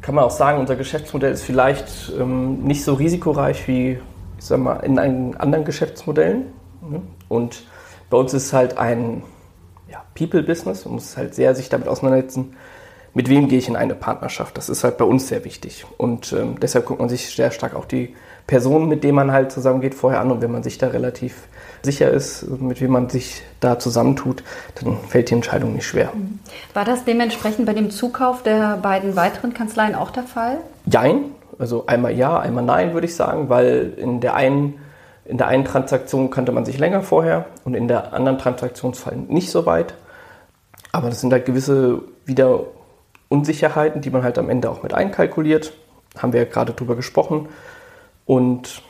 kann 0.00 0.14
man 0.14 0.24
auch 0.24 0.30
sagen, 0.30 0.58
unser 0.58 0.76
Geschäftsmodell 0.76 1.32
ist 1.32 1.44
vielleicht 1.44 2.12
ähm, 2.18 2.62
nicht 2.64 2.84
so 2.84 2.94
risikoreich 2.94 3.66
wie, 3.68 3.98
ich 4.38 4.44
sag 4.44 4.58
mal, 4.58 4.76
in 4.80 4.98
anderen 4.98 5.64
Geschäftsmodellen. 5.64 6.46
Ne? 6.82 7.00
Und 7.28 7.64
bei 8.10 8.16
uns 8.16 8.34
ist 8.34 8.46
es 8.46 8.52
halt 8.52 8.76
ein 8.76 9.22
ja, 9.90 10.02
People-Business. 10.14 10.84
Man 10.84 10.94
muss 10.94 11.16
halt 11.16 11.34
sehr 11.34 11.54
sich 11.54 11.68
damit 11.68 11.88
auseinandersetzen, 11.88 12.56
mit 13.14 13.28
wem 13.28 13.48
gehe 13.48 13.58
ich 13.58 13.68
in 13.68 13.76
eine 13.76 13.94
Partnerschaft. 13.94 14.58
Das 14.58 14.68
ist 14.68 14.84
halt 14.84 14.98
bei 14.98 15.04
uns 15.04 15.28
sehr 15.28 15.44
wichtig. 15.44 15.86
Und 15.96 16.32
ähm, 16.32 16.58
deshalb 16.60 16.86
guckt 16.86 17.00
man 17.00 17.08
sich 17.08 17.34
sehr 17.34 17.52
stark 17.52 17.74
auch 17.74 17.84
die 17.84 18.14
Personen, 18.46 18.88
mit 18.88 19.04
denen 19.04 19.14
man 19.14 19.32
halt 19.32 19.52
zusammengeht, 19.52 19.94
vorher 19.94 20.20
an. 20.20 20.30
Und 20.30 20.42
wenn 20.42 20.50
man 20.50 20.62
sich 20.62 20.78
da 20.78 20.88
relativ 20.88 21.48
sicher 21.82 22.10
ist, 22.10 22.46
mit 22.60 22.80
wem 22.80 22.90
man 22.90 23.08
sich 23.08 23.42
da 23.60 23.78
zusammentut, 23.78 24.42
dann 24.82 24.98
fällt 25.08 25.30
die 25.30 25.34
Entscheidung 25.34 25.74
nicht 25.74 25.86
schwer. 25.86 26.10
Mhm. 26.12 26.40
War 26.74 26.84
das 26.84 27.04
dementsprechend 27.04 27.66
bei 27.66 27.72
dem 27.72 27.90
Zukauf 27.90 28.42
der 28.42 28.78
beiden 28.78 29.16
weiteren 29.16 29.54
Kanzleien 29.54 29.94
auch 29.94 30.10
der 30.10 30.24
Fall? 30.24 30.58
Jein. 30.86 31.26
Also 31.58 31.86
einmal 31.86 32.12
ja, 32.16 32.38
einmal 32.40 32.64
nein, 32.64 32.94
würde 32.94 33.06
ich 33.06 33.14
sagen, 33.14 33.48
weil 33.48 33.94
in 33.96 34.20
der 34.20 34.34
einen 34.34 34.74
in 35.26 35.38
der 35.38 35.46
einen 35.46 35.64
Transaktion 35.64 36.28
kannte 36.28 36.52
man 36.52 36.66
sich 36.66 36.78
länger 36.78 37.00
vorher 37.00 37.46
und 37.64 37.74
in 37.74 37.88
der 37.88 38.12
anderen 38.12 38.38
Transaktionsfall 38.38 39.16
nicht 39.16 39.50
so 39.50 39.64
weit. 39.64 39.94
Aber 40.92 41.08
das 41.08 41.20
sind 41.20 41.32
halt 41.32 41.46
gewisse 41.46 42.02
wieder 42.26 42.64
Unsicherheiten, 43.28 44.00
die 44.00 44.10
man 44.10 44.22
halt 44.22 44.38
am 44.38 44.48
Ende 44.50 44.70
auch 44.70 44.82
mit 44.82 44.94
einkalkuliert. 44.94 45.72
Haben 46.18 46.32
wir 46.32 46.40
ja 46.40 46.48
gerade 46.48 46.72
drüber 46.72 46.96
gesprochen. 46.96 47.48
Und 48.26 48.82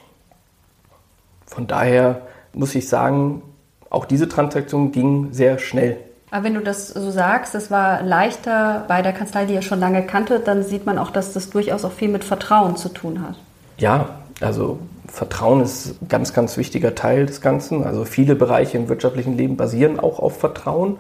von 1.46 1.66
daher 1.66 2.22
muss 2.52 2.74
ich 2.74 2.88
sagen, 2.88 3.42
auch 3.90 4.04
diese 4.04 4.28
Transaktion 4.28 4.92
ging 4.92 5.32
sehr 5.32 5.58
schnell. 5.58 5.98
Aber 6.30 6.44
wenn 6.44 6.54
du 6.54 6.60
das 6.60 6.88
so 6.88 7.10
sagst, 7.10 7.54
das 7.54 7.70
war 7.70 8.02
leichter 8.02 8.84
bei 8.88 9.02
der 9.02 9.12
Kanzlei, 9.12 9.44
die 9.46 9.54
ihr 9.54 9.62
schon 9.62 9.78
lange 9.78 10.04
kannte, 10.04 10.40
dann 10.40 10.64
sieht 10.64 10.84
man 10.84 10.98
auch, 10.98 11.10
dass 11.10 11.32
das 11.32 11.50
durchaus 11.50 11.84
auch 11.84 11.92
viel 11.92 12.08
mit 12.08 12.24
Vertrauen 12.24 12.76
zu 12.76 12.88
tun 12.88 13.22
hat. 13.22 13.36
Ja, 13.78 14.16
also 14.40 14.80
Vertrauen 15.06 15.60
ist 15.62 16.02
ein 16.02 16.08
ganz, 16.08 16.32
ganz 16.32 16.56
wichtiger 16.56 16.94
Teil 16.96 17.26
des 17.26 17.40
Ganzen. 17.40 17.84
Also 17.84 18.04
viele 18.04 18.34
Bereiche 18.34 18.76
im 18.78 18.88
wirtschaftlichen 18.88 19.36
Leben 19.36 19.56
basieren 19.56 20.00
auch 20.00 20.18
auf 20.18 20.38
Vertrauen. 20.40 20.98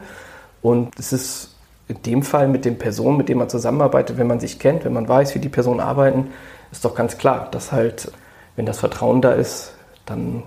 Und 0.62 0.96
es 0.98 1.12
ist 1.12 1.53
in 1.88 2.02
dem 2.02 2.22
Fall 2.22 2.48
mit 2.48 2.64
den 2.64 2.78
Personen, 2.78 3.16
mit 3.16 3.28
denen 3.28 3.38
man 3.38 3.50
zusammenarbeitet, 3.50 4.16
wenn 4.16 4.26
man 4.26 4.40
sich 4.40 4.58
kennt, 4.58 4.84
wenn 4.84 4.92
man 4.92 5.08
weiß, 5.08 5.34
wie 5.34 5.38
die 5.38 5.48
Personen 5.48 5.80
arbeiten, 5.80 6.32
ist 6.72 6.84
doch 6.84 6.94
ganz 6.94 7.18
klar, 7.18 7.48
dass 7.50 7.72
halt, 7.72 8.10
wenn 8.56 8.66
das 8.66 8.78
Vertrauen 8.78 9.20
da 9.20 9.32
ist, 9.32 9.74
dann 10.06 10.42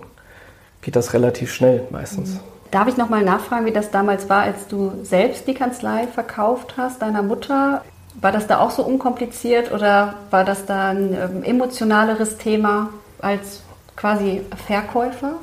geht 0.82 0.96
das 0.96 1.12
relativ 1.14 1.52
schnell 1.52 1.86
meistens. 1.90 2.34
Mhm. 2.34 2.40
Darf 2.70 2.86
ich 2.88 2.96
nochmal 2.96 3.24
nachfragen, 3.24 3.64
wie 3.64 3.72
das 3.72 3.90
damals 3.90 4.28
war, 4.28 4.42
als 4.42 4.66
du 4.68 4.92
selbst 5.02 5.46
die 5.46 5.54
Kanzlei 5.54 6.06
verkauft 6.06 6.74
hast, 6.76 7.00
deiner 7.00 7.22
Mutter? 7.22 7.82
War 8.20 8.32
das 8.32 8.46
da 8.46 8.58
auch 8.58 8.70
so 8.70 8.82
unkompliziert 8.82 9.72
oder 9.72 10.14
war 10.30 10.44
das 10.44 10.66
da 10.66 10.90
ein 10.90 11.14
ähm, 11.14 11.42
emotionaleres 11.44 12.36
Thema 12.36 12.90
als 13.20 13.62
quasi 13.96 14.42
Verkäufer? 14.66 15.34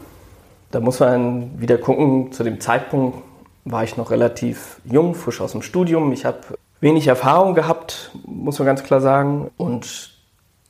Da 0.71 0.79
muss 0.81 0.99
man 0.99 1.59
wieder 1.59 1.77
gucken, 1.77 2.31
zu 2.31 2.43
dem 2.43 2.59
Zeitpunkt 2.59 3.17
war 3.65 3.83
ich 3.83 3.97
noch 3.97 4.11
relativ 4.11 4.79
jung, 4.85 5.15
frisch 5.15 5.41
aus 5.41 5.51
dem 5.51 5.63
Studium. 5.63 6.11
Ich 6.11 6.23
habe 6.23 6.39
wenig 6.79 7.07
Erfahrung 7.07 7.55
gehabt, 7.55 8.11
muss 8.25 8.59
man 8.59 8.67
ganz 8.67 8.83
klar 8.83 9.01
sagen. 9.01 9.49
Und 9.57 10.11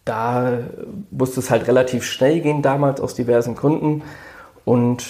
da 0.05 0.59
musste 1.11 1.41
es 1.41 1.49
halt 1.49 1.67
relativ 1.67 2.05
schnell 2.05 2.39
gehen 2.39 2.61
damals 2.61 3.01
aus 3.01 3.13
diversen 3.13 3.55
Gründen. 3.55 4.01
Und 4.63 5.03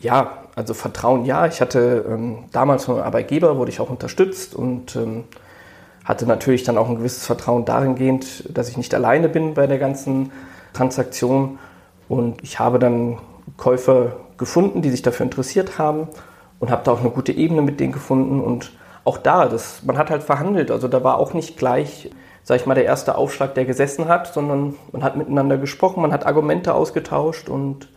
ja, 0.00 0.38
also 0.56 0.74
Vertrauen 0.74 1.24
ja. 1.24 1.46
Ich 1.46 1.60
hatte 1.60 2.04
ähm, 2.08 2.44
damals 2.50 2.86
von 2.86 2.96
einem 2.96 3.04
Arbeitgeber, 3.04 3.56
wurde 3.56 3.70
ich 3.70 3.80
auch 3.80 3.90
unterstützt 3.90 4.56
und 4.56 4.96
ähm, 4.96 5.24
hatte 6.04 6.26
natürlich 6.26 6.64
dann 6.64 6.76
auch 6.76 6.88
ein 6.88 6.96
gewisses 6.96 7.24
Vertrauen 7.24 7.64
dahingehend, 7.64 8.56
dass 8.56 8.68
ich 8.68 8.76
nicht 8.76 8.92
alleine 8.94 9.28
bin 9.28 9.54
bei 9.54 9.68
der 9.68 9.78
ganzen 9.78 10.32
Transaktion. 10.72 11.60
Und 12.08 12.42
ich 12.42 12.58
habe 12.58 12.80
dann 12.80 13.18
Käufer 13.56 14.16
gefunden, 14.38 14.82
die 14.82 14.90
sich 14.90 15.02
dafür 15.02 15.24
interessiert 15.24 15.78
haben 15.78 16.08
und 16.60 16.70
habe 16.70 16.82
da 16.84 16.92
auch 16.92 17.00
eine 17.00 17.10
gute 17.10 17.32
Ebene 17.32 17.62
mit 17.62 17.80
denen 17.80 17.92
gefunden. 17.92 18.40
Und 18.40 18.70
auch 19.04 19.18
da, 19.18 19.48
das, 19.48 19.82
man 19.82 19.98
hat 19.98 20.10
halt 20.10 20.22
verhandelt. 20.22 20.70
Also 20.70 20.86
da 20.86 21.02
war 21.02 21.18
auch 21.18 21.34
nicht 21.34 21.56
gleich, 21.56 22.10
sag 22.44 22.60
ich 22.60 22.66
mal, 22.66 22.74
der 22.74 22.84
erste 22.84 23.16
Aufschlag, 23.16 23.54
der 23.54 23.64
gesessen 23.64 24.06
hat, 24.06 24.32
sondern 24.32 24.76
man 24.92 25.02
hat 25.02 25.16
miteinander 25.16 25.58
gesprochen, 25.58 26.02
man 26.02 26.12
hat 26.12 26.26
Argumente 26.26 26.74
ausgetauscht 26.74 27.48
und 27.48 27.88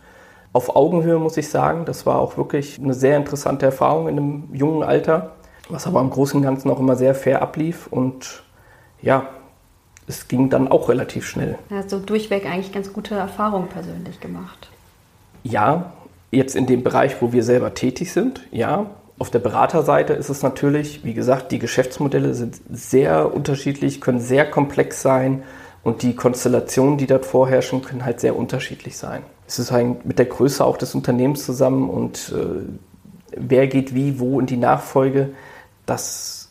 auf 0.52 0.74
Augenhöhe 0.76 1.18
muss 1.18 1.36
ich 1.36 1.48
sagen, 1.48 1.84
das 1.84 2.06
war 2.06 2.20
auch 2.20 2.36
wirklich 2.36 2.80
eine 2.80 2.94
sehr 2.94 3.16
interessante 3.16 3.66
Erfahrung 3.66 4.08
in 4.08 4.16
einem 4.16 4.54
jungen 4.54 4.82
Alter, 4.82 5.32
was 5.68 5.86
aber 5.86 6.00
im 6.00 6.10
Großen 6.10 6.38
und 6.38 6.44
Ganzen 6.44 6.70
auch 6.70 6.78
immer 6.78 6.96
sehr 6.96 7.14
fair 7.14 7.42
ablief 7.42 7.88
und 7.88 8.44
ja, 9.02 9.26
es 10.06 10.28
ging 10.28 10.50
dann 10.50 10.68
auch 10.68 10.88
relativ 10.88 11.26
schnell. 11.26 11.58
Ja, 11.70 11.82
so 11.86 11.98
durchweg 11.98 12.46
eigentlich 12.46 12.72
ganz 12.72 12.92
gute 12.92 13.16
Erfahrungen 13.16 13.68
persönlich 13.68 14.20
gemacht. 14.20 14.68
Ja, 15.42 15.92
Jetzt 16.34 16.56
in 16.56 16.66
dem 16.66 16.82
Bereich, 16.82 17.20
wo 17.20 17.32
wir 17.32 17.42
selber 17.42 17.74
tätig 17.74 18.12
sind, 18.12 18.40
ja. 18.50 18.90
Auf 19.16 19.30
der 19.30 19.38
Beraterseite 19.38 20.12
ist 20.14 20.28
es 20.28 20.42
natürlich, 20.42 21.04
wie 21.04 21.14
gesagt, 21.14 21.52
die 21.52 21.60
Geschäftsmodelle 21.60 22.34
sind 22.34 22.60
sehr 22.68 23.32
unterschiedlich, 23.32 24.00
können 24.00 24.18
sehr 24.18 24.50
komplex 24.50 25.02
sein 25.02 25.44
und 25.84 26.02
die 26.02 26.16
Konstellationen, 26.16 26.98
die 26.98 27.06
dort 27.06 27.24
vorherrschen, 27.24 27.82
können 27.82 28.04
halt 28.04 28.18
sehr 28.18 28.36
unterschiedlich 28.36 28.96
sein. 28.96 29.22
Es 29.46 29.60
ist 29.60 29.70
halt 29.70 30.04
mit 30.04 30.18
der 30.18 30.26
Größe 30.26 30.64
auch 30.64 30.76
des 30.76 30.94
Unternehmens 30.96 31.44
zusammen 31.44 31.88
und 31.88 32.34
äh, 32.34 33.36
wer 33.36 33.68
geht 33.68 33.94
wie, 33.94 34.18
wo 34.18 34.40
in 34.40 34.46
die 34.46 34.56
Nachfolge. 34.56 35.30
Das 35.86 36.43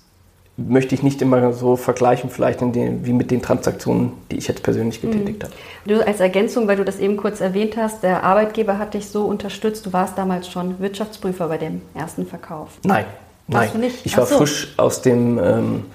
möchte 0.55 0.93
ich 0.93 1.01
nicht 1.01 1.21
immer 1.21 1.51
so 1.51 1.75
vergleichen, 1.75 2.29
vielleicht 2.29 2.61
den, 2.61 3.05
wie 3.05 3.13
mit 3.13 3.31
den 3.31 3.41
Transaktionen, 3.41 4.13
die 4.31 4.37
ich 4.37 4.47
jetzt 4.47 4.61
persönlich 4.61 5.01
getätigt 5.01 5.39
mhm. 5.39 5.45
habe. 5.45 5.55
Du 5.85 6.05
als 6.05 6.19
Ergänzung, 6.19 6.67
weil 6.67 6.77
du 6.77 6.85
das 6.85 6.99
eben 6.99 7.17
kurz 7.17 7.41
erwähnt 7.41 7.75
hast, 7.75 8.03
der 8.03 8.23
Arbeitgeber 8.23 8.77
hat 8.77 8.93
dich 8.93 9.07
so 9.07 9.25
unterstützt. 9.25 9.85
Du 9.85 9.93
warst 9.93 10.17
damals 10.17 10.47
schon 10.47 10.79
Wirtschaftsprüfer 10.79 11.47
bei 11.47 11.57
dem 11.57 11.81
ersten 11.95 12.27
Verkauf. 12.27 12.69
Nein, 12.83 13.05
warst 13.47 13.73
nein. 13.73 13.81
Du 13.81 13.87
nicht? 13.87 14.05
Ich 14.05 14.15
war 14.15 14.27
so. 14.27 14.37
frisch 14.37 14.73
aus 14.77 15.01
dem 15.01 15.39
ähm, 15.39 15.85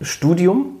Studium. 0.00 0.78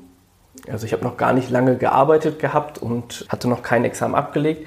Also 0.70 0.86
ich 0.86 0.92
habe 0.92 1.04
noch 1.04 1.18
gar 1.18 1.32
nicht 1.34 1.50
lange 1.50 1.76
gearbeitet 1.76 2.38
gehabt 2.38 2.78
und 2.78 3.26
hatte 3.28 3.48
noch 3.48 3.62
kein 3.62 3.84
Examen 3.84 4.14
abgelegt. 4.14 4.66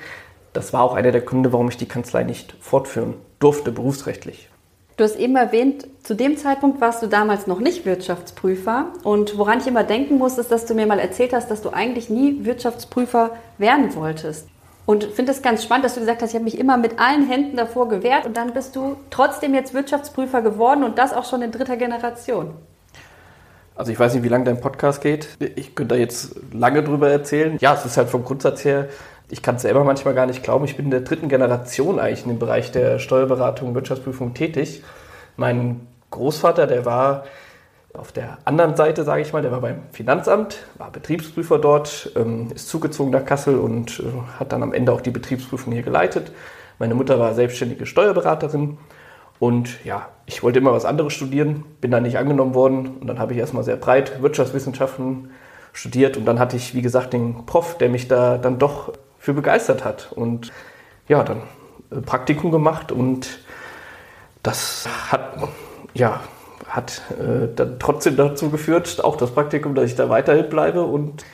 das 0.53 0.73
war 0.73 0.83
auch 0.83 0.93
einer 0.93 1.11
der 1.11 1.21
Gründe, 1.21 1.51
warum 1.51 1.69
ich 1.69 1.77
die 1.77 1.87
Kanzlei 1.87 2.23
nicht 2.23 2.55
fortführen 2.59 3.15
durfte, 3.39 3.71
berufsrechtlich. 3.71 4.48
Du 4.99 5.05
hast 5.05 5.15
eben 5.15 5.37
erwähnt, 5.37 5.87
zu 6.03 6.13
dem 6.13 6.35
Zeitpunkt 6.35 6.81
warst 6.81 7.01
du 7.01 7.07
damals 7.07 7.47
noch 7.47 7.61
nicht 7.61 7.85
Wirtschaftsprüfer. 7.85 8.87
Und 9.05 9.37
woran 9.37 9.59
ich 9.59 9.67
immer 9.67 9.85
denken 9.85 10.17
muss, 10.17 10.37
ist, 10.37 10.51
dass 10.51 10.65
du 10.65 10.73
mir 10.73 10.85
mal 10.87 10.99
erzählt 10.99 11.31
hast, 11.31 11.49
dass 11.49 11.61
du 11.61 11.69
eigentlich 11.69 12.09
nie 12.09 12.43
Wirtschaftsprüfer 12.43 13.31
werden 13.57 13.95
wolltest. 13.95 14.49
Und 14.85 15.05
finde 15.05 15.31
es 15.31 15.41
ganz 15.41 15.63
spannend, 15.63 15.85
dass 15.85 15.93
du 15.93 16.01
gesagt 16.01 16.21
hast, 16.21 16.31
ich 16.31 16.35
habe 16.35 16.43
mich 16.43 16.59
immer 16.59 16.75
mit 16.75 16.99
allen 16.99 17.25
Händen 17.25 17.55
davor 17.55 17.87
gewehrt 17.87 18.25
und 18.25 18.35
dann 18.35 18.53
bist 18.53 18.75
du 18.75 18.97
trotzdem 19.09 19.53
jetzt 19.53 19.73
Wirtschaftsprüfer 19.73 20.41
geworden 20.41 20.83
und 20.83 20.97
das 20.97 21.13
auch 21.13 21.23
schon 21.23 21.43
in 21.43 21.51
dritter 21.51 21.77
Generation. 21.77 22.51
Also 23.75 23.93
ich 23.93 23.99
weiß 24.01 24.15
nicht, 24.15 24.23
wie 24.23 24.27
lange 24.27 24.43
dein 24.43 24.59
Podcast 24.59 24.99
geht. 24.99 25.29
Ich 25.55 25.75
könnte 25.75 25.95
da 25.95 26.01
jetzt 26.01 26.35
lange 26.51 26.83
drüber 26.83 27.09
erzählen. 27.09 27.57
Ja, 27.61 27.73
es 27.73 27.85
ist 27.85 27.95
halt 27.95 28.09
vom 28.09 28.25
Grundsatz 28.25 28.65
her 28.65 28.89
ich 29.29 29.41
kann 29.41 29.55
es 29.55 29.61
selber 29.61 29.83
manchmal 29.83 30.13
gar 30.13 30.25
nicht 30.25 30.43
glauben, 30.43 30.65
ich 30.65 30.75
bin 30.75 30.85
in 30.85 30.91
der 30.91 31.01
dritten 31.01 31.29
Generation 31.29 31.99
eigentlich 31.99 32.23
in 32.23 32.29
dem 32.29 32.39
Bereich 32.39 32.71
der 32.71 32.99
Steuerberatung 32.99 33.69
und 33.69 33.75
Wirtschaftsprüfung 33.75 34.33
tätig. 34.33 34.83
Mein 35.37 35.87
Großvater, 36.09 36.65
der 36.65 36.85
war 36.85 37.23
auf 37.93 38.11
der 38.11 38.37
anderen 38.45 38.75
Seite, 38.75 39.03
sage 39.03 39.21
ich 39.21 39.33
mal, 39.33 39.41
der 39.41 39.51
war 39.51 39.61
beim 39.61 39.83
Finanzamt, 39.91 40.57
war 40.77 40.91
Betriebsprüfer 40.91 41.59
dort, 41.59 42.11
ähm, 42.15 42.49
ist 42.53 42.69
zugezogen 42.69 43.11
nach 43.11 43.25
Kassel 43.25 43.57
und 43.57 43.99
äh, 43.99 44.03
hat 44.39 44.51
dann 44.51 44.63
am 44.63 44.73
Ende 44.73 44.91
auch 44.91 45.01
die 45.01 45.11
Betriebsprüfung 45.11 45.73
hier 45.73 45.83
geleitet. 45.83 46.31
Meine 46.77 46.95
Mutter 46.95 47.19
war 47.19 47.33
selbstständige 47.33 47.85
Steuerberaterin 47.85 48.77
und 49.39 49.83
ja, 49.85 50.07
ich 50.25 50.43
wollte 50.43 50.59
immer 50.59 50.71
was 50.71 50.85
anderes 50.85 51.13
studieren, 51.13 51.65
bin 51.81 51.91
dann 51.91 52.03
nicht 52.03 52.17
angenommen 52.17 52.53
worden 52.53 52.97
und 52.99 53.07
dann 53.07 53.19
habe 53.19 53.33
ich 53.33 53.39
erstmal 53.39 53.63
sehr 53.63 53.75
breit 53.75 54.21
Wirtschaftswissenschaften 54.21 55.31
studiert 55.73 56.17
und 56.17 56.25
dann 56.25 56.39
hatte 56.39 56.57
ich, 56.57 56.75
wie 56.75 56.81
gesagt, 56.81 57.13
den 57.13 57.45
Prof, 57.45 57.77
der 57.77 57.89
mich 57.89 58.07
da 58.07 58.37
dann 58.37 58.59
doch 58.59 58.93
für 59.19 59.33
begeistert 59.33 59.85
hat. 59.85 60.11
Und 60.11 60.51
ja, 61.07 61.23
dann 61.23 61.43
äh, 61.91 62.01
Praktikum 62.01 62.51
gemacht 62.51 62.91
und 62.91 63.39
das 64.41 64.87
hat, 65.11 65.33
ja, 65.93 66.21
hat 66.67 67.01
äh, 67.11 67.53
dann 67.53 67.77
trotzdem 67.79 68.15
dazu 68.15 68.49
geführt, 68.49 69.03
auch 69.03 69.17
das 69.17 69.31
Praktikum, 69.31 69.75
dass 69.75 69.85
ich 69.85 69.95
da 69.95 70.09
weiterhin 70.09 70.49
bleibe 70.49 70.83
und 70.83 71.25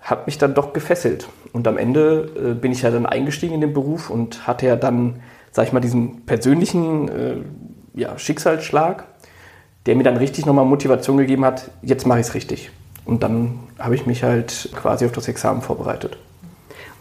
hat 0.00 0.26
mich 0.26 0.38
dann 0.38 0.54
doch 0.54 0.72
gefesselt. 0.72 1.28
Und 1.52 1.68
am 1.68 1.78
Ende 1.78 2.30
äh, 2.36 2.54
bin 2.54 2.72
ich 2.72 2.82
ja 2.82 2.90
dann 2.90 3.06
eingestiegen 3.06 3.54
in 3.54 3.60
den 3.60 3.72
Beruf 3.72 4.10
und 4.10 4.46
hatte 4.46 4.66
ja 4.66 4.76
dann, 4.76 5.22
sag 5.52 5.66
ich 5.66 5.72
mal, 5.72 5.80
diesen 5.80 6.24
persönlichen 6.26 7.08
äh, 7.08 7.36
ja, 7.94 8.18
Schicksalsschlag, 8.18 9.04
der 9.86 9.96
mir 9.96 10.04
dann 10.04 10.16
richtig 10.16 10.46
nochmal 10.46 10.64
Motivation 10.64 11.18
gegeben 11.18 11.44
hat, 11.44 11.70
jetzt 11.82 12.06
mache 12.06 12.20
ich 12.20 12.26
es 12.26 12.34
richtig. 12.34 12.70
Und 13.04 13.22
dann 13.22 13.60
habe 13.78 13.94
ich 13.94 14.06
mich 14.06 14.22
halt 14.22 14.70
quasi 14.74 15.04
auf 15.04 15.12
das 15.12 15.28
Examen 15.28 15.62
vorbereitet. 15.62 16.18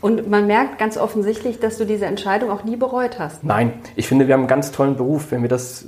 Und 0.01 0.29
man 0.29 0.47
merkt 0.47 0.77
ganz 0.77 0.97
offensichtlich, 0.97 1.59
dass 1.59 1.77
du 1.77 1.85
diese 1.85 2.05
Entscheidung 2.05 2.49
auch 2.51 2.63
nie 2.63 2.75
bereut 2.77 3.19
hast. 3.19 3.43
Nein, 3.43 3.73
ich 3.95 4.07
finde, 4.07 4.27
wir 4.27 4.33
haben 4.33 4.41
einen 4.41 4.47
ganz 4.47 4.71
tollen 4.71 4.95
Beruf. 4.95 5.31
Wenn 5.31 5.41
wir 5.41 5.49
das, 5.49 5.85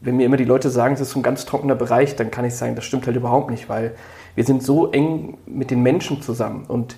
wenn 0.00 0.16
mir 0.16 0.26
immer 0.26 0.36
die 0.36 0.44
Leute 0.44 0.68
sagen, 0.68 0.94
es 0.94 1.00
ist 1.00 1.12
so 1.12 1.18
ein 1.18 1.22
ganz 1.22 1.46
trockener 1.46 1.74
Bereich, 1.74 2.14
dann 2.16 2.30
kann 2.30 2.44
ich 2.44 2.54
sagen, 2.54 2.74
das 2.74 2.84
stimmt 2.84 3.06
halt 3.06 3.16
überhaupt 3.16 3.50
nicht, 3.50 3.68
weil 3.68 3.94
wir 4.34 4.44
sind 4.44 4.62
so 4.62 4.90
eng 4.90 5.38
mit 5.46 5.70
den 5.70 5.82
Menschen 5.82 6.20
zusammen. 6.20 6.64
Und 6.66 6.96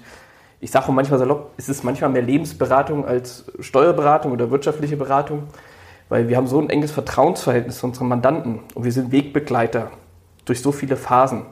ich 0.60 0.70
sage 0.70 0.86
auch 0.86 0.92
manchmal 0.92 1.18
salopp, 1.18 1.52
es 1.56 1.68
ist 1.68 1.84
manchmal 1.84 2.10
mehr 2.10 2.22
Lebensberatung 2.22 3.04
als 3.06 3.44
Steuerberatung 3.60 4.32
oder 4.32 4.50
wirtschaftliche 4.50 4.96
Beratung, 4.96 5.44
weil 6.08 6.28
wir 6.28 6.36
haben 6.36 6.46
so 6.46 6.58
ein 6.60 6.70
enges 6.70 6.92
Vertrauensverhältnis 6.92 7.78
zu 7.78 7.86
unseren 7.86 8.08
Mandanten 8.08 8.60
und 8.74 8.84
wir 8.84 8.92
sind 8.92 9.12
Wegbegleiter 9.12 9.90
durch 10.44 10.62
so 10.62 10.72
viele 10.72 10.96
Phasen, 10.96 11.42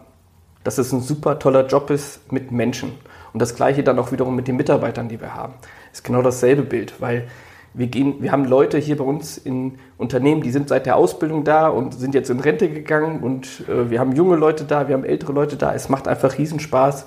dass 0.64 0.78
es 0.78 0.92
ein 0.92 1.00
super 1.00 1.38
toller 1.38 1.66
Job 1.66 1.90
ist 1.90 2.32
mit 2.32 2.50
Menschen. 2.50 2.92
Und 3.34 3.42
das 3.42 3.56
gleiche 3.56 3.82
dann 3.82 3.98
auch 3.98 4.12
wiederum 4.12 4.36
mit 4.36 4.46
den 4.48 4.56
Mitarbeitern, 4.56 5.08
die 5.08 5.20
wir 5.20 5.34
haben. 5.34 5.54
Ist 5.92 6.04
genau 6.04 6.22
dasselbe 6.22 6.62
Bild, 6.62 6.94
weil 7.00 7.26
wir, 7.74 7.88
gehen, 7.88 8.22
wir 8.22 8.30
haben 8.30 8.44
Leute 8.44 8.78
hier 8.78 8.96
bei 8.96 9.02
uns 9.02 9.36
in 9.36 9.78
Unternehmen, 9.98 10.40
die 10.40 10.52
sind 10.52 10.68
seit 10.68 10.86
der 10.86 10.96
Ausbildung 10.96 11.42
da 11.42 11.66
und 11.66 11.94
sind 11.94 12.14
jetzt 12.14 12.30
in 12.30 12.38
Rente 12.38 12.70
gegangen 12.70 13.24
und 13.24 13.64
äh, 13.68 13.90
wir 13.90 13.98
haben 13.98 14.12
junge 14.12 14.36
Leute 14.36 14.62
da, 14.62 14.86
wir 14.86 14.94
haben 14.94 15.04
ältere 15.04 15.32
Leute 15.32 15.56
da. 15.56 15.74
Es 15.74 15.88
macht 15.88 16.06
einfach 16.06 16.38
Riesenspaß, 16.38 17.06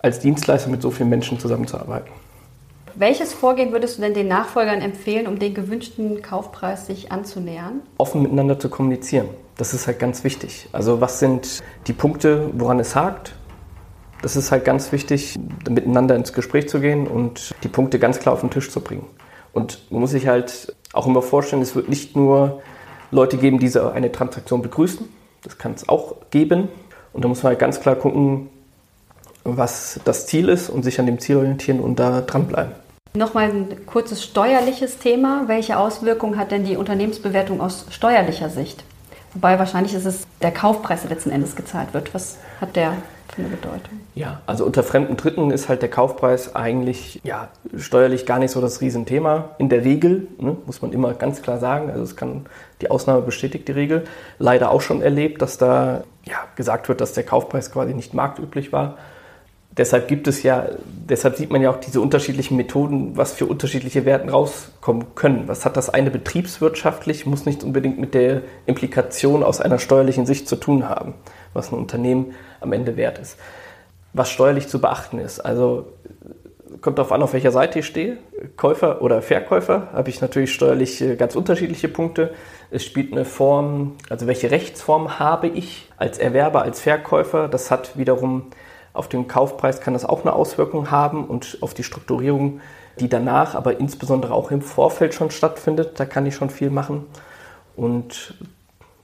als 0.00 0.18
Dienstleister 0.18 0.68
mit 0.70 0.82
so 0.82 0.90
vielen 0.90 1.08
Menschen 1.08 1.38
zusammenzuarbeiten. 1.38 2.10
Welches 2.96 3.32
Vorgehen 3.32 3.70
würdest 3.70 3.98
du 3.98 4.02
denn 4.02 4.14
den 4.14 4.26
Nachfolgern 4.26 4.80
empfehlen, 4.80 5.28
um 5.28 5.38
den 5.38 5.54
gewünschten 5.54 6.20
Kaufpreis 6.20 6.86
sich 6.86 7.12
anzunähern? 7.12 7.82
Offen 7.98 8.22
miteinander 8.22 8.58
zu 8.58 8.68
kommunizieren. 8.68 9.28
Das 9.56 9.72
ist 9.72 9.86
halt 9.86 10.00
ganz 10.00 10.24
wichtig. 10.24 10.68
Also 10.72 11.00
was 11.00 11.20
sind 11.20 11.62
die 11.86 11.92
Punkte, 11.92 12.50
woran 12.54 12.80
es 12.80 12.96
hakt? 12.96 13.34
Das 14.22 14.36
ist 14.36 14.52
halt 14.52 14.64
ganz 14.64 14.92
wichtig, 14.92 15.38
miteinander 15.68 16.14
ins 16.14 16.32
Gespräch 16.32 16.68
zu 16.68 16.80
gehen 16.80 17.06
und 17.06 17.54
die 17.62 17.68
Punkte 17.68 17.98
ganz 17.98 18.18
klar 18.18 18.34
auf 18.34 18.40
den 18.40 18.50
Tisch 18.50 18.70
zu 18.70 18.80
bringen. 18.80 19.06
Und 19.52 19.90
man 19.90 20.00
muss 20.00 20.10
sich 20.10 20.26
halt 20.26 20.74
auch 20.92 21.06
immer 21.06 21.22
vorstellen, 21.22 21.62
es 21.62 21.74
wird 21.74 21.88
nicht 21.88 22.16
nur 22.16 22.62
Leute 23.10 23.38
geben, 23.38 23.58
die 23.58 23.78
eine 23.78 24.12
Transaktion 24.12 24.62
begrüßen. 24.62 25.08
Das 25.42 25.58
kann 25.58 25.72
es 25.72 25.88
auch 25.88 26.16
geben. 26.30 26.68
Und 27.12 27.24
da 27.24 27.28
muss 27.28 27.42
man 27.42 27.50
halt 27.50 27.58
ganz 27.58 27.80
klar 27.80 27.96
gucken, 27.96 28.50
was 29.42 29.98
das 30.04 30.26
Ziel 30.26 30.48
ist 30.48 30.68
und 30.68 30.82
sich 30.82 31.00
an 31.00 31.06
dem 31.06 31.18
Ziel 31.18 31.36
orientieren 31.36 31.80
und 31.80 31.98
da 31.98 32.20
dranbleiben. 32.20 32.72
Nochmal 33.14 33.50
ein 33.50 33.86
kurzes 33.86 34.22
steuerliches 34.22 34.98
Thema. 34.98 35.44
Welche 35.46 35.78
Auswirkungen 35.78 36.38
hat 36.38 36.52
denn 36.52 36.64
die 36.64 36.76
Unternehmensbewertung 36.76 37.60
aus 37.60 37.86
steuerlicher 37.90 38.50
Sicht? 38.50 38.84
Wobei 39.34 39.58
wahrscheinlich 39.58 39.94
ist 39.94 40.04
es 40.04 40.26
der 40.42 40.52
Kaufpreis, 40.52 41.02
der 41.02 41.10
letzten 41.10 41.30
Endes 41.30 41.56
gezahlt 41.56 41.92
wird. 41.92 42.14
Was 42.14 42.36
hat 42.60 42.76
der 42.76 42.94
für 43.32 43.42
eine 43.42 43.50
Bedeutung? 43.50 44.00
Ja, 44.14 44.40
also 44.46 44.64
unter 44.64 44.82
fremden 44.82 45.16
Dritten 45.16 45.50
ist 45.50 45.68
halt 45.68 45.82
der 45.82 45.90
Kaufpreis 45.90 46.54
eigentlich 46.54 47.20
ja, 47.24 47.48
steuerlich 47.76 48.26
gar 48.26 48.38
nicht 48.38 48.50
so 48.50 48.60
das 48.60 48.80
Riesenthema. 48.80 49.50
In 49.58 49.68
der 49.68 49.84
Regel, 49.84 50.28
ne, 50.38 50.56
muss 50.66 50.82
man 50.82 50.92
immer 50.92 51.14
ganz 51.14 51.42
klar 51.42 51.58
sagen, 51.58 51.90
also 51.90 52.02
es 52.02 52.16
kann, 52.16 52.46
die 52.80 52.90
Ausnahme 52.90 53.22
bestätigt 53.22 53.68
die 53.68 53.72
Regel. 53.72 54.04
Leider 54.38 54.70
auch 54.70 54.80
schon 54.80 55.02
erlebt, 55.02 55.42
dass 55.42 55.58
da 55.58 56.04
ja, 56.24 56.36
gesagt 56.56 56.88
wird, 56.88 57.00
dass 57.00 57.12
der 57.12 57.24
Kaufpreis 57.24 57.72
quasi 57.72 57.94
nicht 57.94 58.14
marktüblich 58.14 58.72
war. 58.72 58.96
Deshalb 59.76 60.08
gibt 60.08 60.26
es 60.26 60.42
ja, 60.42 60.66
deshalb 61.08 61.36
sieht 61.36 61.50
man 61.50 61.62
ja 61.62 61.70
auch 61.70 61.78
diese 61.78 62.00
unterschiedlichen 62.00 62.56
Methoden, 62.56 63.16
was 63.16 63.32
für 63.32 63.46
unterschiedliche 63.46 64.04
Werten 64.04 64.28
rauskommen 64.28 65.14
können. 65.14 65.46
Was 65.46 65.64
hat 65.64 65.76
das 65.76 65.88
eine 65.88 66.10
betriebswirtschaftlich, 66.10 67.24
muss 67.24 67.46
nicht 67.46 67.62
unbedingt 67.62 67.98
mit 67.98 68.12
der 68.12 68.42
Implikation 68.66 69.44
aus 69.44 69.60
einer 69.60 69.78
steuerlichen 69.78 70.26
Sicht 70.26 70.48
zu 70.48 70.56
tun 70.56 70.88
haben, 70.88 71.14
was 71.54 71.70
ein 71.70 71.78
Unternehmen 71.78 72.34
am 72.60 72.72
Ende 72.72 72.96
wert 72.96 73.18
ist. 73.18 73.38
Was 74.12 74.30
steuerlich 74.30 74.68
zu 74.68 74.80
beachten 74.80 75.18
ist, 75.18 75.40
also 75.40 75.86
kommt 76.80 76.98
darauf 76.98 77.12
an, 77.12 77.22
auf 77.22 77.32
welcher 77.32 77.52
Seite 77.52 77.80
ich 77.80 77.86
stehe. 77.86 78.18
Käufer 78.56 79.02
oder 79.02 79.22
Verkäufer 79.22 79.88
habe 79.92 80.10
ich 80.10 80.20
natürlich 80.20 80.52
steuerlich 80.52 81.00
äh, 81.00 81.16
ganz 81.16 81.36
unterschiedliche 81.36 81.88
Punkte. 81.88 82.34
Es 82.70 82.84
spielt 82.84 83.12
eine 83.12 83.24
Form, 83.24 83.96
also 84.08 84.26
welche 84.26 84.50
Rechtsform 84.50 85.18
habe 85.18 85.48
ich 85.48 85.88
als 85.96 86.18
Erwerber, 86.18 86.62
als 86.62 86.80
Verkäufer. 86.80 87.48
Das 87.48 87.70
hat 87.70 87.98
wiederum 87.98 88.46
auf 88.92 89.08
den 89.08 89.28
Kaufpreis 89.28 89.80
kann 89.80 89.94
das 89.94 90.04
auch 90.04 90.22
eine 90.22 90.32
Auswirkung 90.32 90.90
haben 90.90 91.24
und 91.24 91.58
auf 91.60 91.74
die 91.74 91.84
Strukturierung, 91.84 92.60
die 92.98 93.08
danach, 93.08 93.54
aber 93.54 93.78
insbesondere 93.78 94.34
auch 94.34 94.50
im 94.50 94.62
Vorfeld 94.62 95.14
schon 95.14 95.30
stattfindet. 95.30 96.00
Da 96.00 96.06
kann 96.06 96.26
ich 96.26 96.34
schon 96.34 96.50
viel 96.50 96.70
machen. 96.70 97.06
Und 97.76 98.34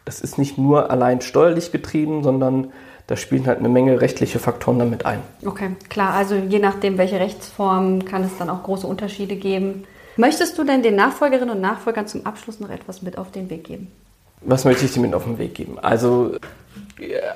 das 0.05 0.21
ist 0.21 0.39
nicht 0.39 0.59
nur 0.59 0.91
allein 0.91 1.21
steuerlich 1.21 1.71
getrieben, 1.71 2.25
sondern 2.25 2.73
da 3.07 3.17
spielen 3.17 3.47
halt 3.47 3.59
eine 3.59 3.69
Menge 3.69 4.01
rechtliche 4.01 4.39
Faktoren 4.39 4.79
damit 4.79 5.07
ein. 5.07 5.21
Okay, 5.45 5.71
klar. 5.89 6.15
Also 6.15 6.35
je 6.35 6.59
nachdem, 6.59 6.99
welche 6.99 7.21
Rechtsform, 7.21 8.05
kann 8.05 8.25
es 8.25 8.37
dann 8.39 8.51
auch 8.51 8.63
große 8.65 8.87
Unterschiede 8.87 9.37
geben. 9.37 9.85
Möchtest 10.17 10.59
du 10.59 10.65
denn 10.65 10.83
den 10.83 10.97
Nachfolgerinnen 10.97 11.55
und 11.55 11.61
Nachfolgern 11.61 12.07
zum 12.09 12.27
Abschluss 12.27 12.59
noch 12.59 12.71
etwas 12.71 13.03
mit 13.03 13.19
auf 13.19 13.31
den 13.31 13.51
Weg 13.51 13.65
geben? 13.65 13.93
Was 14.41 14.65
möchte 14.65 14.85
ich 14.85 14.93
dir 14.93 15.01
mit 15.01 15.15
auf 15.15 15.25
den 15.25 15.39
Weg 15.39 15.55
geben? 15.55 15.79
Also 15.79 16.37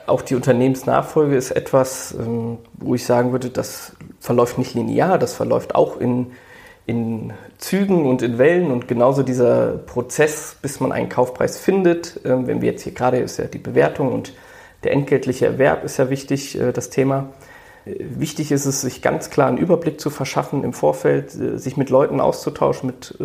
auch 0.06 0.22
die 0.22 0.34
Unternehmensnachfolge 0.34 1.36
ist 1.36 1.50
etwas, 1.50 2.14
ähm, 2.18 2.58
wo 2.74 2.94
ich 2.94 3.04
sagen 3.04 3.32
würde, 3.32 3.50
das 3.50 3.92
verläuft 4.18 4.58
nicht 4.58 4.74
linear, 4.74 5.18
das 5.18 5.34
verläuft 5.34 5.74
auch 5.74 6.00
in, 6.00 6.32
in 6.86 7.32
Zügen 7.58 8.06
und 8.06 8.22
in 8.22 8.38
Wellen 8.38 8.70
und 8.70 8.88
genauso 8.88 9.22
dieser 9.22 9.72
Prozess, 9.72 10.56
bis 10.60 10.80
man 10.80 10.92
einen 10.92 11.08
Kaufpreis 11.08 11.58
findet. 11.58 12.20
Ähm, 12.24 12.46
wenn 12.46 12.62
wir 12.62 12.70
jetzt 12.70 12.82
hier 12.82 12.92
gerade 12.92 13.18
ist 13.18 13.38
ja 13.38 13.44
die 13.44 13.58
Bewertung 13.58 14.12
und 14.12 14.32
der 14.84 14.92
entgeltliche 14.92 15.46
Erwerb 15.46 15.84
ist 15.84 15.98
ja 15.98 16.10
wichtig, 16.10 16.58
äh, 16.58 16.72
das 16.72 16.90
Thema. 16.90 17.28
Äh, 17.84 17.94
wichtig 17.98 18.52
ist 18.52 18.66
es, 18.66 18.80
sich 18.80 19.02
ganz 19.02 19.30
klar 19.30 19.48
einen 19.48 19.58
Überblick 19.58 20.00
zu 20.00 20.10
verschaffen 20.10 20.64
im 20.64 20.72
Vorfeld, 20.72 21.34
äh, 21.34 21.58
sich 21.58 21.76
mit 21.76 21.90
Leuten 21.90 22.20
auszutauschen, 22.20 22.88
mit, 22.88 23.18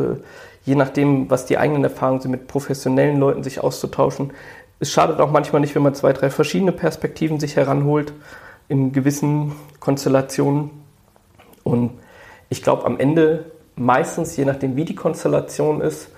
je 0.63 0.75
nachdem, 0.75 1.29
was 1.29 1.45
die 1.45 1.57
eigenen 1.57 1.83
Erfahrungen 1.83 2.21
sind, 2.21 2.31
mit 2.31 2.47
professionellen 2.47 3.19
Leuten 3.19 3.43
sich 3.43 3.59
auszutauschen, 3.59 4.31
es 4.79 4.91
schadet 4.91 5.19
auch 5.19 5.31
manchmal 5.31 5.61
nicht, 5.61 5.73
wenn 5.75 5.83
man 5.83 5.95
zwei, 5.95 6.11
drei 6.11 6.29
verschiedene 6.29 6.71
Perspektiven 6.71 7.39
sich 7.39 7.55
heranholt 7.55 8.13
in 8.67 8.91
gewissen 8.91 9.53
Konstellationen. 9.79 10.69
Und 11.63 11.91
ich 12.49 12.61
glaube, 12.61 12.85
am 12.85 12.99
Ende, 12.99 13.45
meistens, 13.75 14.35
je 14.35 14.43
nachdem, 14.43 14.75
wie 14.75 14.85
die 14.85 14.95
Konstellation 14.95 15.81
ist, 15.81 16.09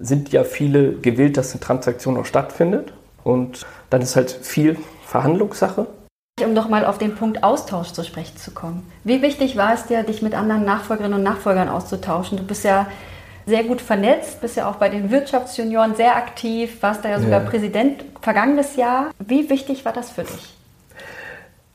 sind 0.00 0.32
ja 0.32 0.42
viele 0.42 0.94
gewillt, 0.94 1.36
dass 1.36 1.52
eine 1.52 1.60
Transaktion 1.60 2.16
auch 2.16 2.24
stattfindet. 2.24 2.92
Und 3.24 3.66
dann 3.90 4.02
ist 4.02 4.16
halt 4.16 4.30
viel 4.30 4.76
Verhandlungssache. 5.06 5.86
Um 6.42 6.54
nochmal 6.54 6.86
auf 6.86 6.98
den 6.98 7.14
Punkt 7.14 7.44
Austausch 7.44 7.92
zu 7.92 8.04
sprechen 8.04 8.36
zu 8.36 8.52
kommen. 8.52 8.90
Wie 9.04 9.22
wichtig 9.22 9.56
war 9.56 9.74
es 9.74 9.86
dir, 9.86 10.02
dich 10.02 10.22
mit 10.22 10.34
anderen 10.34 10.64
Nachfolgerinnen 10.64 11.18
und 11.18 11.24
Nachfolgern 11.24 11.68
auszutauschen? 11.68 12.38
Du 12.38 12.44
bist 12.44 12.64
ja 12.64 12.86
sehr 13.46 13.64
gut 13.64 13.80
vernetzt, 13.80 14.40
bist 14.40 14.56
ja 14.56 14.70
auch 14.70 14.76
bei 14.76 14.88
den 14.88 15.10
Wirtschaftsjunioren 15.10 15.94
sehr 15.94 16.16
aktiv, 16.16 16.82
warst 16.82 17.04
da 17.04 17.10
ja 17.10 17.20
sogar 17.20 17.42
ja. 17.42 17.48
Präsident 17.48 18.04
vergangenes 18.20 18.76
Jahr. 18.76 19.10
Wie 19.18 19.50
wichtig 19.50 19.84
war 19.84 19.92
das 19.92 20.10
für 20.10 20.22
dich? 20.22 20.54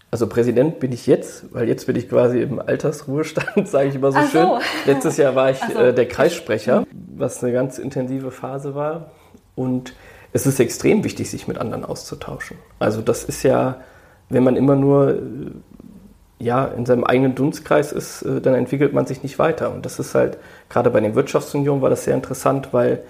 Also 0.09 0.27
Präsident 0.27 0.79
bin 0.79 0.93
ich 0.93 1.05
jetzt, 1.05 1.53
weil 1.53 1.67
jetzt 1.67 1.85
bin 1.85 1.95
ich 1.97 2.07
quasi 2.07 2.41
im 2.41 2.59
Altersruhestand, 2.59 3.67
sage 3.67 3.89
ich 3.89 3.95
immer 3.95 4.11
so 4.11 4.19
Ach 4.19 4.31
schön. 4.31 4.41
So. 4.41 4.59
Letztes 4.85 5.17
Jahr 5.17 5.35
war 5.35 5.51
ich 5.51 5.59
so. 5.59 5.77
äh, 5.77 5.93
der 5.93 6.07
Kreissprecher, 6.07 6.85
was 7.15 7.43
eine 7.43 7.51
ganz 7.51 7.77
intensive 7.77 8.31
Phase 8.31 8.73
war. 8.73 9.11
Und 9.55 9.93
es 10.33 10.45
ist 10.45 10.59
extrem 10.59 11.03
wichtig, 11.03 11.29
sich 11.29 11.47
mit 11.47 11.57
anderen 11.57 11.85
auszutauschen. 11.85 12.57
Also 12.79 13.01
das 13.01 13.23
ist 13.23 13.43
ja, 13.43 13.81
wenn 14.29 14.43
man 14.43 14.55
immer 14.55 14.75
nur 14.75 15.09
äh, 15.09 15.21
ja, 16.39 16.65
in 16.65 16.85
seinem 16.85 17.03
eigenen 17.03 17.35
Dunstkreis 17.35 17.91
ist, 17.91 18.21
äh, 18.23 18.41
dann 18.41 18.55
entwickelt 18.55 18.93
man 18.93 19.05
sich 19.05 19.23
nicht 19.23 19.39
weiter. 19.39 19.71
Und 19.73 19.85
das 19.85 19.99
ist 19.99 20.15
halt, 20.15 20.37
gerade 20.69 20.89
bei 20.89 20.99
den 20.99 21.15
Wirtschaftsunionen 21.15 21.81
war 21.81 21.89
das 21.89 22.03
sehr 22.03 22.15
interessant, 22.15 22.73
weil 22.73 23.03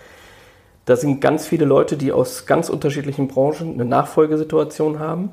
da 0.86 0.96
sind 0.96 1.20
ganz 1.20 1.46
viele 1.46 1.66
Leute, 1.66 1.98
die 1.98 2.12
aus 2.14 2.46
ganz 2.46 2.70
unterschiedlichen 2.70 3.28
Branchen 3.28 3.74
eine 3.74 3.86
Nachfolgesituation 3.86 5.00
haben 5.00 5.32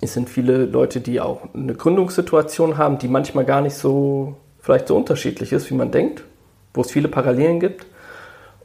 es 0.00 0.14
sind 0.14 0.30
viele 0.30 0.64
Leute, 0.64 1.00
die 1.00 1.20
auch 1.20 1.42
eine 1.54 1.74
Gründungssituation 1.74 2.78
haben, 2.78 2.98
die 2.98 3.08
manchmal 3.08 3.44
gar 3.44 3.60
nicht 3.60 3.74
so, 3.74 4.36
vielleicht 4.60 4.88
so 4.88 4.96
unterschiedlich 4.96 5.52
ist, 5.52 5.70
wie 5.70 5.74
man 5.74 5.90
denkt, 5.90 6.22
wo 6.72 6.82
es 6.82 6.90
viele 6.90 7.08
Parallelen 7.08 7.58
gibt. 7.58 7.86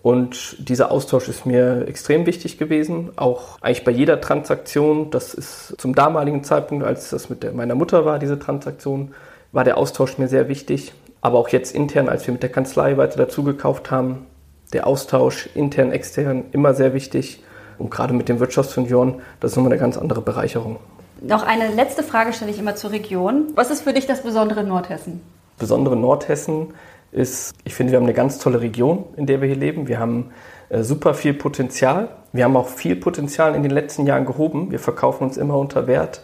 Und 0.04 0.58
dieser 0.70 0.92
Austausch 0.92 1.30
ist 1.30 1.46
mir 1.46 1.88
extrem 1.88 2.26
wichtig 2.26 2.58
gewesen, 2.58 3.12
auch 3.16 3.58
eigentlich 3.62 3.86
bei 3.86 3.92
jeder 3.92 4.20
Transaktion. 4.20 5.10
Das 5.12 5.34
ist 5.34 5.76
zum 5.78 5.96
damaligen 5.96 6.44
Zeitpunkt, 6.44 6.86
als 6.86 7.10
das 7.10 7.30
mit 7.30 7.42
der, 7.42 7.54
meiner 7.54 7.74
Mutter 7.74 8.04
war, 8.04 8.20
diese 8.20 8.38
Transaktion, 8.38 9.14
war 9.54 9.64
der 9.64 9.78
Austausch 9.78 10.18
mir 10.18 10.28
sehr 10.28 10.50
wichtig. 10.50 10.92
Aber 11.22 11.40
auch 11.40 11.48
jetzt 11.48 11.74
intern, 11.74 12.10
als 12.10 12.28
wir 12.28 12.34
mit 12.34 12.44
der 12.44 12.52
Kanzlei 12.52 12.98
weiter 12.98 13.16
dazugekauft 13.16 13.92
haben, 13.92 14.26
der 14.74 14.88
Austausch 14.88 15.48
intern, 15.56 15.94
extern 15.94 16.44
immer 16.52 16.74
sehr 16.74 16.94
wichtig. 16.94 17.42
Und 17.78 17.90
gerade 17.90 18.14
mit 18.14 18.28
den 18.28 18.42
Wirtschaftsunion, 18.42 19.22
das 19.40 19.52
ist 19.52 19.56
nochmal 19.56 19.72
eine 19.72 19.80
ganz 19.80 19.98
andere 19.98 20.22
Bereicherung. 20.22 20.80
Noch 21.22 21.44
eine 21.44 21.70
letzte 21.70 22.04
Frage 22.04 22.34
stelle 22.34 22.52
ich 22.52 22.60
immer 22.60 22.76
zur 22.76 22.92
Region. 22.92 23.54
Was 23.56 23.72
ist 23.72 23.84
für 23.84 23.94
dich 23.94 24.06
das 24.06 24.22
besondere 24.22 24.66
Nordhessen? 24.66 25.22
Besondere 25.58 25.96
Nordhessen 25.96 26.74
ist, 27.14 27.54
ich 27.64 27.76
finde, 27.76 27.92
wir 27.92 27.98
haben 27.98 28.06
eine 28.06 28.14
ganz 28.14 28.40
tolle 28.40 28.62
Region, 28.62 29.06
in 29.16 29.26
der 29.26 29.42
wir 29.42 29.48
hier 29.48 29.58
leben. 29.58 29.88
Wir 29.88 30.00
haben 30.00 30.32
äh, 30.70 30.84
super 30.84 31.14
viel 31.14 31.34
Potenzial. 31.34 32.10
Wir 32.32 32.46
haben 32.46 32.58
auch 32.58 32.68
viel 32.68 32.96
Potenzial 32.96 33.56
in 33.56 33.62
den 33.62 33.72
letzten 33.72 34.06
Jahren 34.06 34.26
gehoben. 34.26 34.72
Wir 34.72 34.80
verkaufen 34.80 35.24
uns 35.26 35.38
immer 35.38 35.58
unter 35.58 35.88
Wert 35.88 36.24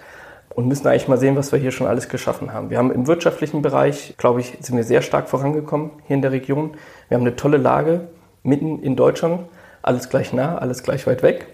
und 0.50 0.68
müssen 0.68 0.88
eigentlich 0.88 1.08
mal 1.08 1.18
sehen, 1.18 1.36
was 1.36 1.52
wir 1.52 1.60
hier 1.60 1.72
schon 1.72 1.88
alles 1.88 2.10
geschaffen 2.10 2.52
haben. 2.54 2.70
Wir 2.70 2.80
haben 2.80 2.92
im 2.92 3.08
wirtschaftlichen 3.08 3.62
Bereich, 3.62 4.16
glaube 4.18 4.42
ich, 4.42 4.58
sind 4.62 4.76
wir 4.76 4.84
sehr 4.84 5.02
stark 5.02 5.30
vorangekommen 5.30 5.92
hier 6.08 6.16
in 6.16 6.22
der 6.22 6.32
Region. 6.32 6.72
Wir 7.08 7.16
haben 7.16 7.26
eine 7.26 7.36
tolle 7.36 7.58
Lage 7.58 8.08
mitten 8.44 8.82
in 8.82 8.96
Deutschland. 8.96 9.42
Alles 9.82 10.10
gleich 10.10 10.34
nah, 10.34 10.58
alles 10.58 10.84
gleich 10.84 11.06
weit 11.08 11.24
weg. 11.24 11.48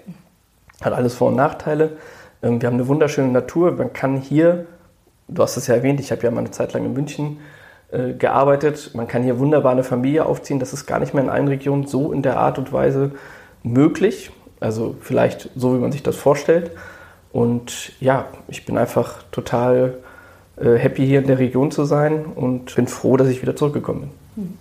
Hat 0.82 0.94
alles 0.94 1.14
Vor- 1.14 1.28
und 1.28 1.36
Nachteile. 1.36 1.98
Ähm, 2.42 2.62
wir 2.62 2.68
haben 2.68 2.76
eine 2.76 2.88
wunderschöne 2.88 3.32
Natur. 3.32 3.74
Man 3.74 3.92
kann 3.92 4.18
hier, 4.18 4.66
du 5.28 5.44
hast 5.44 5.58
es 5.58 5.68
ja 5.68 5.76
erwähnt, 5.76 6.00
ich 6.00 6.12
habe 6.12 6.24
ja 6.24 6.32
mal 6.32 6.40
eine 6.40 6.52
Zeit 6.52 6.74
lang 6.74 6.86
in 6.86 6.94
München 6.94 7.40
äh, 7.96 8.14
gearbeitet. 8.14 8.92
Man 8.94 9.08
kann 9.08 9.24
hier 9.24 9.40
wunderbar 9.40 9.72
eine 9.72 9.84
Familie 9.84 10.26
aufziehen. 10.26 10.60
Das 10.60 10.74
ist 10.74 10.86
gar 10.86 11.00
nicht 11.00 11.14
mehr 11.14 11.24
in 11.24 11.30
allen 11.30 11.48
Regionen 11.48 11.88
so 11.88 12.12
in 12.12 12.22
der 12.22 12.38
Art 12.38 12.58
und 12.58 12.74
Weise 12.74 13.12
möglich. 13.64 14.32
Also 14.60 14.96
vielleicht 15.02 15.50
so, 15.56 15.76
wie 15.76 15.80
man 15.80 15.92
sich 15.92 16.04
das 16.04 16.16
vorstellt. 16.16 16.72
Und 17.32 17.94
ja, 18.02 18.28
ich 18.48 18.66
bin 18.66 18.78
einfach 18.78 19.24
total 19.32 19.98
äh, 20.58 20.76
happy, 20.76 21.06
hier 21.06 21.20
in 21.20 21.28
der 21.28 21.40
Region 21.40 21.72
zu 21.72 21.86
sein 21.86 22.26
und 22.26 22.76
bin 22.76 22.88
froh, 22.88 23.18
dass 23.18 23.28
ich 23.28 23.42
wieder 23.42 23.56
zurückgekommen 23.56 24.12
bin. 24.36 24.44
Hm. 24.44 24.54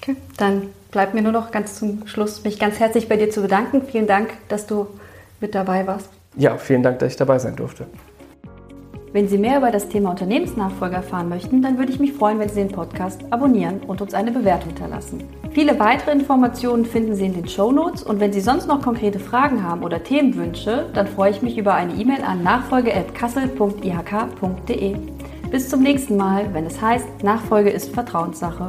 Okay, 0.00 0.16
dann 0.36 0.62
bleibt 0.90 1.14
mir 1.14 1.22
nur 1.22 1.32
noch 1.32 1.50
ganz 1.50 1.78
zum 1.78 2.06
Schluss, 2.06 2.44
mich 2.44 2.58
ganz 2.58 2.80
herzlich 2.80 3.08
bei 3.08 3.16
dir 3.16 3.30
zu 3.30 3.42
bedanken. 3.42 3.82
Vielen 3.82 4.06
Dank, 4.06 4.30
dass 4.48 4.66
du 4.66 4.86
mit 5.40 5.54
dabei 5.54 5.86
warst. 5.86 6.08
Ja, 6.36 6.56
vielen 6.56 6.82
Dank, 6.82 7.00
dass 7.00 7.12
ich 7.12 7.16
dabei 7.16 7.38
sein 7.38 7.56
durfte. 7.56 7.86
Wenn 9.12 9.26
Sie 9.26 9.38
mehr 9.38 9.58
über 9.58 9.72
das 9.72 9.88
Thema 9.88 10.10
Unternehmensnachfolge 10.10 10.94
erfahren 10.94 11.28
möchten, 11.28 11.62
dann 11.62 11.78
würde 11.78 11.90
ich 11.90 11.98
mich 11.98 12.12
freuen, 12.12 12.38
wenn 12.38 12.48
Sie 12.48 12.60
den 12.60 12.70
Podcast 12.70 13.22
abonnieren 13.30 13.80
und 13.80 14.00
uns 14.00 14.14
eine 14.14 14.30
Bewertung 14.30 14.68
hinterlassen. 14.68 15.24
Viele 15.50 15.80
weitere 15.80 16.12
Informationen 16.12 16.84
finden 16.84 17.16
Sie 17.16 17.26
in 17.26 17.34
den 17.34 17.48
Show 17.48 17.72
Notes 17.72 18.04
und 18.04 18.20
wenn 18.20 18.32
Sie 18.32 18.40
sonst 18.40 18.68
noch 18.68 18.82
konkrete 18.82 19.18
Fragen 19.18 19.64
haben 19.64 19.82
oder 19.82 20.04
Themenwünsche, 20.04 20.86
dann 20.94 21.08
freue 21.08 21.32
ich 21.32 21.42
mich 21.42 21.58
über 21.58 21.74
eine 21.74 21.94
E-Mail 21.94 22.22
an 22.22 22.44
nachfolge.kassel.ihk.de. 22.44 24.96
Bis 25.50 25.68
zum 25.68 25.82
nächsten 25.82 26.16
Mal, 26.16 26.54
wenn 26.54 26.66
es 26.66 26.80
heißt, 26.80 27.24
Nachfolge 27.24 27.70
ist 27.70 27.92
Vertrauenssache. 27.92 28.68